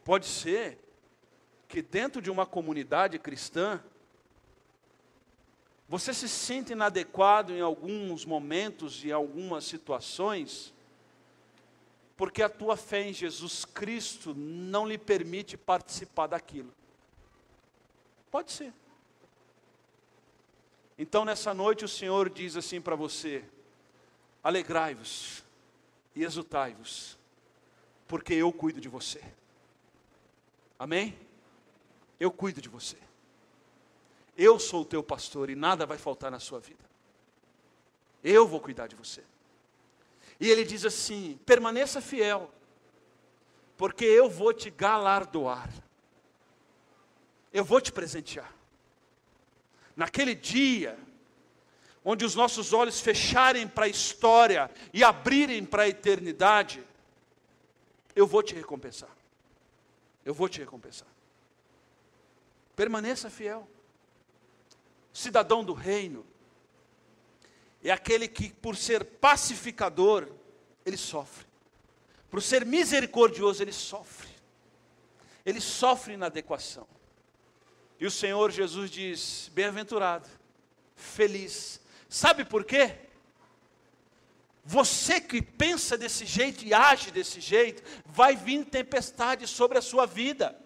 Pode 0.03 0.25
ser 0.25 0.77
que 1.67 1.81
dentro 1.81 2.21
de 2.21 2.31
uma 2.31 2.45
comunidade 2.45 3.19
cristã, 3.19 3.81
você 5.91 6.13
se 6.13 6.29
sente 6.29 6.71
inadequado 6.71 7.51
em 7.51 7.59
alguns 7.59 8.23
momentos, 8.23 9.03
em 9.03 9.11
algumas 9.11 9.65
situações, 9.65 10.73
porque 12.15 12.41
a 12.41 12.47
tua 12.47 12.77
fé 12.77 13.09
em 13.09 13.11
Jesus 13.11 13.65
Cristo 13.65 14.33
não 14.33 14.87
lhe 14.87 14.97
permite 14.97 15.57
participar 15.57 16.27
daquilo. 16.27 16.73
Pode 18.31 18.53
ser. 18.53 18.73
Então, 20.97 21.25
nessa 21.25 21.53
noite, 21.53 21.83
o 21.83 21.89
Senhor 21.89 22.29
diz 22.29 22.55
assim 22.55 22.79
para 22.79 22.95
você: 22.95 23.43
alegrai-vos 24.41 25.43
e 26.15 26.23
exultai-vos, 26.23 27.17
porque 28.07 28.33
eu 28.33 28.49
cuido 28.53 28.79
de 28.79 28.87
você. 28.87 29.21
Amém? 30.79 31.19
Eu 32.17 32.31
cuido 32.31 32.61
de 32.61 32.69
você. 32.69 33.10
Eu 34.41 34.57
sou 34.57 34.81
o 34.81 34.85
teu 34.85 35.03
pastor 35.03 35.49
e 35.49 35.55
nada 35.55 35.85
vai 35.85 35.97
faltar 35.97 36.31
na 36.31 36.39
sua 36.39 36.59
vida. 36.59 36.83
Eu 38.23 38.47
vou 38.47 38.59
cuidar 38.59 38.87
de 38.87 38.95
você. 38.95 39.23
E 40.39 40.49
ele 40.49 40.63
diz 40.63 40.85
assim: 40.85 41.39
permaneça 41.45 42.01
fiel, 42.01 42.49
porque 43.77 44.05
eu 44.05 44.29
vou 44.29 44.53
te 44.53 44.69
galardoar. 44.69 45.69
Eu 47.53 47.65
vou 47.65 47.81
te 47.81 47.91
presentear 47.91 48.51
naquele 49.95 50.33
dia, 50.33 50.97
onde 52.03 52.25
os 52.25 52.33
nossos 52.33 52.73
olhos 52.73 52.99
fecharem 52.99 53.67
para 53.67 53.85
a 53.85 53.89
história 53.89 54.71
e 54.93 55.03
abrirem 55.03 55.63
para 55.63 55.83
a 55.83 55.87
eternidade, 55.87 56.83
eu 58.15 58.25
vou 58.25 58.41
te 58.41 58.55
recompensar. 58.55 59.15
Eu 60.25 60.33
vou 60.33 60.49
te 60.49 60.59
recompensar. 60.59 61.07
Permaneça 62.75 63.29
fiel. 63.29 63.67
Cidadão 65.13 65.63
do 65.63 65.73
reino 65.73 66.25
é 67.83 67.91
aquele 67.91 68.27
que, 68.27 68.51
por 68.53 68.75
ser 68.75 69.03
pacificador, 69.03 70.27
ele 70.85 70.97
sofre. 70.97 71.45
Por 72.29 72.41
ser 72.41 72.65
misericordioso, 72.65 73.61
ele 73.61 73.73
sofre. 73.73 74.29
Ele 75.45 75.59
sofre 75.59 76.13
inadequação. 76.13 76.87
E 77.99 78.05
o 78.05 78.11
Senhor 78.11 78.51
Jesus 78.51 78.89
diz: 78.89 79.51
bem-aventurado, 79.53 80.29
feliz. 80.95 81.81
Sabe 82.07 82.45
por 82.45 82.63
quê? 82.63 82.97
Você 84.63 85.19
que 85.19 85.41
pensa 85.41 85.97
desse 85.97 86.25
jeito 86.25 86.63
e 86.63 86.73
age 86.73 87.09
desse 87.09 87.41
jeito, 87.41 87.81
vai 88.05 88.35
vir 88.35 88.63
tempestade 88.65 89.47
sobre 89.47 89.77
a 89.77 89.81
sua 89.81 90.05
vida. 90.05 90.60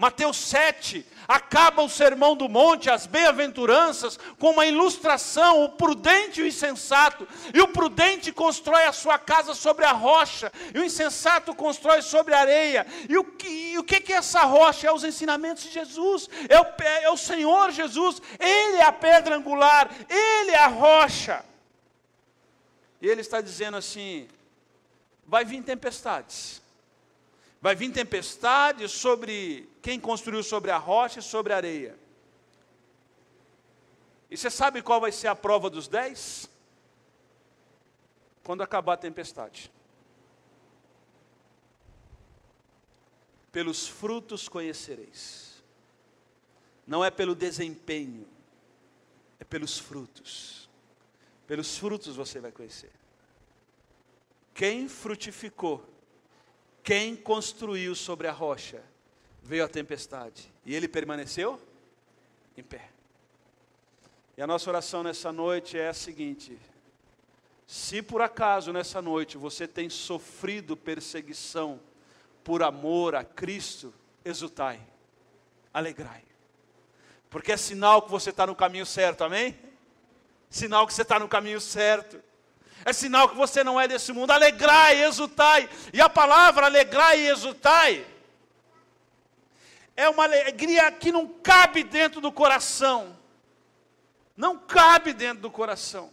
Mateus 0.00 0.38
7, 0.38 1.06
acaba 1.28 1.82
o 1.82 1.88
sermão 1.90 2.34
do 2.34 2.48
monte, 2.48 2.88
as 2.88 3.04
bem-aventuranças, 3.04 4.18
com 4.38 4.52
uma 4.52 4.64
ilustração, 4.64 5.62
o 5.62 5.68
prudente 5.68 6.40
e 6.40 6.42
o 6.42 6.46
insensato. 6.46 7.28
E 7.52 7.60
o 7.60 7.68
prudente 7.68 8.32
constrói 8.32 8.84
a 8.84 8.94
sua 8.94 9.18
casa 9.18 9.52
sobre 9.52 9.84
a 9.84 9.92
rocha, 9.92 10.50
e 10.74 10.78
o 10.78 10.84
insensato 10.86 11.54
constrói 11.54 12.00
sobre 12.00 12.32
a 12.32 12.40
areia. 12.40 12.86
E 13.10 13.18
o 13.18 13.24
que, 13.24 13.46
e 13.46 13.78
o 13.78 13.84
que 13.84 14.10
é 14.10 14.16
essa 14.16 14.40
rocha? 14.44 14.88
É 14.88 14.92
os 14.92 15.04
ensinamentos 15.04 15.64
de 15.64 15.70
Jesus, 15.70 16.30
é 16.48 16.58
o, 16.58 16.66
é 17.02 17.10
o 17.10 17.16
Senhor 17.18 17.70
Jesus, 17.70 18.22
Ele 18.38 18.78
é 18.78 18.84
a 18.84 18.92
pedra 18.92 19.36
angular, 19.36 19.90
Ele 20.08 20.52
é 20.52 20.60
a 20.60 20.68
rocha. 20.68 21.44
E 23.02 23.06
Ele 23.06 23.20
está 23.20 23.42
dizendo 23.42 23.76
assim: 23.76 24.26
vai 25.26 25.44
vir 25.44 25.62
tempestades 25.62 26.59
Vai 27.60 27.74
vir 27.74 27.92
tempestade 27.92 28.88
sobre 28.88 29.68
quem 29.82 30.00
construiu 30.00 30.42
sobre 30.42 30.70
a 30.70 30.78
rocha 30.78 31.18
e 31.18 31.22
sobre 31.22 31.52
a 31.52 31.56
areia. 31.56 31.98
E 34.30 34.36
você 34.36 34.48
sabe 34.48 34.80
qual 34.80 35.00
vai 35.00 35.12
ser 35.12 35.26
a 35.26 35.34
prova 35.34 35.68
dos 35.68 35.88
dez? 35.88 36.48
Quando 38.42 38.62
acabar 38.62 38.94
a 38.94 38.96
tempestade. 38.96 39.70
Pelos 43.52 43.86
frutos 43.86 44.48
conhecereis. 44.48 45.62
Não 46.86 47.04
é 47.04 47.10
pelo 47.10 47.34
desempenho, 47.34 48.26
é 49.38 49.44
pelos 49.44 49.78
frutos. 49.78 50.68
Pelos 51.46 51.76
frutos 51.76 52.16
você 52.16 52.40
vai 52.40 52.52
conhecer. 52.52 52.92
Quem 54.54 54.88
frutificou 54.88 55.89
quem 56.82 57.16
construiu 57.16 57.94
sobre 57.94 58.26
a 58.26 58.32
rocha? 58.32 58.82
Veio 59.42 59.64
a 59.64 59.68
tempestade 59.68 60.52
e 60.64 60.74
ele 60.74 60.88
permaneceu 60.88 61.60
em 62.56 62.62
pé. 62.62 62.90
E 64.36 64.42
a 64.42 64.46
nossa 64.46 64.70
oração 64.70 65.02
nessa 65.02 65.32
noite 65.32 65.78
é 65.78 65.88
a 65.88 65.94
seguinte: 65.94 66.58
Se 67.66 68.02
por 68.02 68.22
acaso 68.22 68.72
nessa 68.72 69.02
noite 69.02 69.36
você 69.36 69.66
tem 69.66 69.88
sofrido 69.90 70.76
perseguição 70.76 71.80
por 72.42 72.62
amor 72.62 73.14
a 73.14 73.24
Cristo, 73.24 73.92
exultai, 74.24 74.80
alegrai, 75.72 76.22
porque 77.28 77.52
é 77.52 77.56
sinal 77.56 78.02
que 78.02 78.10
você 78.10 78.30
está 78.30 78.46
no 78.46 78.56
caminho 78.56 78.86
certo, 78.86 79.24
amém? 79.24 79.58
Sinal 80.48 80.86
que 80.86 80.92
você 80.92 81.02
está 81.02 81.18
no 81.18 81.28
caminho 81.28 81.60
certo. 81.60 82.20
É 82.84 82.92
sinal 82.92 83.28
que 83.28 83.36
você 83.36 83.62
não 83.62 83.80
é 83.80 83.86
desse 83.86 84.12
mundo. 84.12 84.30
Alegrai, 84.30 85.04
exultai. 85.04 85.68
E 85.92 86.00
a 86.00 86.08
palavra 86.08 86.66
alegrai 86.66 87.20
e 87.20 87.28
exultai 87.28 88.06
é 90.00 90.08
uma 90.08 90.24
alegria 90.24 90.90
que 90.90 91.12
não 91.12 91.28
cabe 91.28 91.84
dentro 91.84 92.22
do 92.22 92.32
coração. 92.32 93.14
Não 94.34 94.56
cabe 94.56 95.12
dentro 95.12 95.42
do 95.42 95.50
coração. 95.50 96.10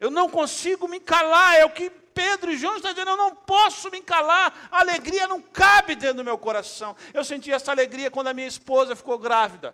Eu 0.00 0.10
não 0.10 0.28
consigo 0.28 0.88
me 0.88 0.98
calar, 0.98 1.54
é 1.54 1.64
o 1.64 1.70
que 1.70 1.88
Pedro 1.88 2.50
e 2.50 2.56
João 2.56 2.74
estão 2.74 2.92
dizendo, 2.92 3.12
eu 3.12 3.16
não 3.16 3.36
posso 3.36 3.88
me 3.88 4.00
calar, 4.00 4.68
a 4.70 4.80
alegria 4.80 5.28
não 5.28 5.40
cabe 5.40 5.94
dentro 5.94 6.18
do 6.18 6.24
meu 6.24 6.36
coração. 6.36 6.96
Eu 7.12 7.24
senti 7.24 7.52
essa 7.52 7.70
alegria 7.70 8.10
quando 8.10 8.26
a 8.26 8.34
minha 8.34 8.48
esposa 8.48 8.96
ficou 8.96 9.16
grávida. 9.16 9.72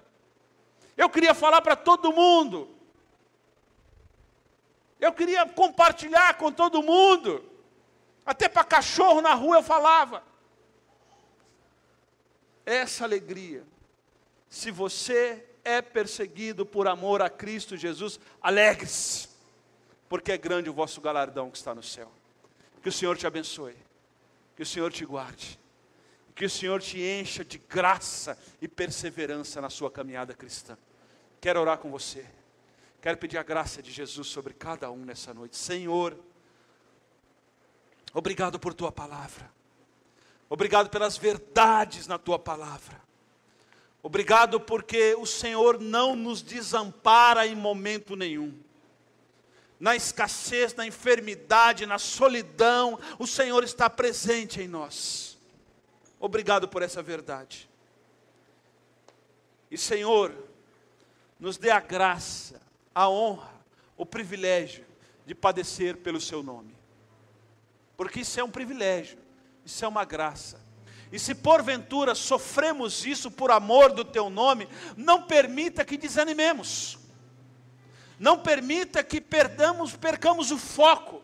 Eu 0.99 1.09
queria 1.09 1.33
falar 1.33 1.63
para 1.63 1.77
todo 1.77 2.13
mundo. 2.13 2.69
Eu 5.01 5.13
queria 5.13 5.47
compartilhar 5.47 6.35
com 6.35 6.53
todo 6.53 6.83
mundo. 6.83 7.45
Até 8.25 8.49
para 8.49 8.65
cachorro 8.65 9.21
na 9.21 9.35
rua 9.35 9.57
eu 9.57 9.63
falava. 9.63 10.23
Essa 12.67 13.05
alegria. 13.05 13.65
Se 14.49 14.71
você 14.71 15.47
é 15.65 15.81
perseguido 15.81 16.67
por 16.67 16.87
amor 16.87 17.23
a 17.23 17.31
Cristo 17.31 17.77
Jesus, 17.77 18.21
alegre-se 18.43 19.31
porque 20.11 20.33
é 20.33 20.37
grande 20.37 20.69
o 20.69 20.73
vosso 20.73 21.01
galardão 21.01 21.49
que 21.53 21.57
está 21.57 21.73
no 21.73 21.85
céu. 21.85 22.11
Que 22.83 22.89
o 22.89 22.93
Senhor 22.93 23.17
te 23.17 23.29
abençoe, 23.29 23.77
que 24.57 24.63
o 24.65 24.67
Senhor 24.67 24.93
te 24.93 25.05
guarde, 25.05 25.57
que 26.35 26.45
o 26.45 26.51
Senhor 26.51 26.83
te 26.83 27.01
encha 27.01 27.45
de 27.45 27.59
graça 27.59 28.37
e 28.61 28.67
perseverança 28.67 29.61
na 29.61 29.71
sua 29.71 29.89
caminhada 29.89 30.35
cristã. 30.35 30.77
Quero 31.41 31.61
orar 31.61 31.79
com 31.79 31.93
você, 31.93 32.27
quero 33.01 33.19
pedir 33.19 33.39
a 33.39 33.43
graça 33.43 33.83
de 33.83 33.91
Jesus 33.91 34.29
sobre 34.29 34.55
cada 34.55 34.91
um 34.91 35.05
nessa 35.05 35.33
noite. 35.33 35.57
Senhor, 35.57 36.17
obrigado 38.13 38.59
por 38.59 38.75
tua 38.75 38.93
palavra, 38.93 39.51
obrigado 40.49 40.91
pelas 40.91 41.17
verdades 41.17 42.07
na 42.07 42.19
tua 42.19 42.39
palavra. 42.39 43.01
Obrigado 44.03 44.59
porque 44.59 45.15
o 45.17 45.27
Senhor 45.27 45.79
não 45.79 46.17
nos 46.17 46.41
desampara 46.41 47.47
em 47.47 47.55
momento 47.55 48.17
nenhum 48.17 48.59
na 49.81 49.97
escassez, 49.97 50.75
na 50.75 50.87
enfermidade, 50.87 51.87
na 51.87 51.99
solidão, 51.99 53.01
o 53.19 53.27
Senhor 53.27 53.65
está 53.65 53.89
presente 53.89 54.61
em 54.61 54.69
nós. 54.69 55.39
Obrigado 56.21 56.69
por 56.69 56.83
essa 56.83 57.03
verdade. 57.03 57.69
E 59.71 59.79
Senhor, 59.79 60.35
nos 61.39 61.57
dê 61.57 61.71
a 61.71 61.81
graça, 61.81 62.61
a 63.03 63.09
honra, 63.09 63.51
o 63.97 64.05
privilégio 64.05 64.85
de 65.27 65.35
padecer 65.35 65.97
pelo 65.99 66.21
Seu 66.21 66.43
nome. 66.43 66.75
Porque 67.97 68.21
isso 68.21 68.39
é 68.41 68.45
um 68.45 68.51
privilégio, 68.51 69.19
isso 69.65 69.85
é 69.85 69.89
uma 69.89 70.05
graça. 70.05 70.61
E 71.13 71.19
se 71.19 71.35
porventura 71.35 72.15
sofremos 72.15 73.05
isso 73.05 73.31
por 73.31 73.51
amor 73.51 73.93
do 73.93 74.05
Teu 74.05 74.31
nome, 74.31 74.69
não 74.97 75.23
permita 75.23 75.85
que 75.85 75.97
desanimemos 75.97 77.01
não 78.21 78.39
permita 78.39 79.03
que 79.03 79.19
perdamos, 79.19 79.97
percamos 79.97 80.51
o 80.51 80.59
foco, 80.59 81.23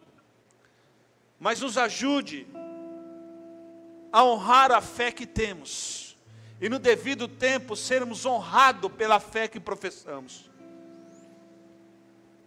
mas 1.39 1.61
nos 1.61 1.77
ajude 1.77 2.47
a 4.11 4.25
honrar 4.25 4.73
a 4.73 4.81
fé 4.81 5.13
que 5.13 5.27
temos 5.27 6.17
e 6.59 6.71
no 6.71 6.79
devido 6.79 7.29
tempo 7.29 7.77
sermos 7.77 8.25
honrados 8.25 8.91
pela 8.93 9.21
fé 9.21 9.47
que 9.47 9.61
professamos. 9.61 10.46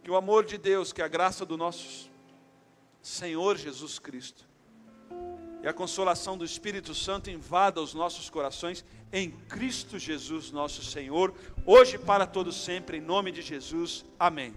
Que 0.04 0.12
o 0.12 0.16
amor 0.16 0.46
de 0.46 0.58
Deus, 0.58 0.94
que 0.94 1.02
a 1.02 1.08
graça 1.08 1.46
do 1.46 1.58
nosso 1.58 2.10
Senhor 3.02 3.58
Jesus 3.58 4.00
Cristo 4.00 4.48
e 5.62 5.68
a 5.68 5.74
consolação 5.74 6.38
do 6.38 6.46
Espírito 6.46 6.96
Santo 6.96 7.30
invada 7.30 7.82
os 7.82 7.94
nossos 7.94 8.30
corações 8.30 8.86
em 9.12 9.32
Cristo 9.32 10.00
Jesus, 10.00 10.52
nosso 10.52 10.84
Senhor, 10.84 11.34
hoje 11.66 11.98
para 11.98 12.26
todo 12.26 12.52
sempre, 12.52 12.98
em 12.98 13.02
nome 13.02 13.32
de 13.32 13.42
Jesus. 13.42 14.06
Amém. 14.18 14.56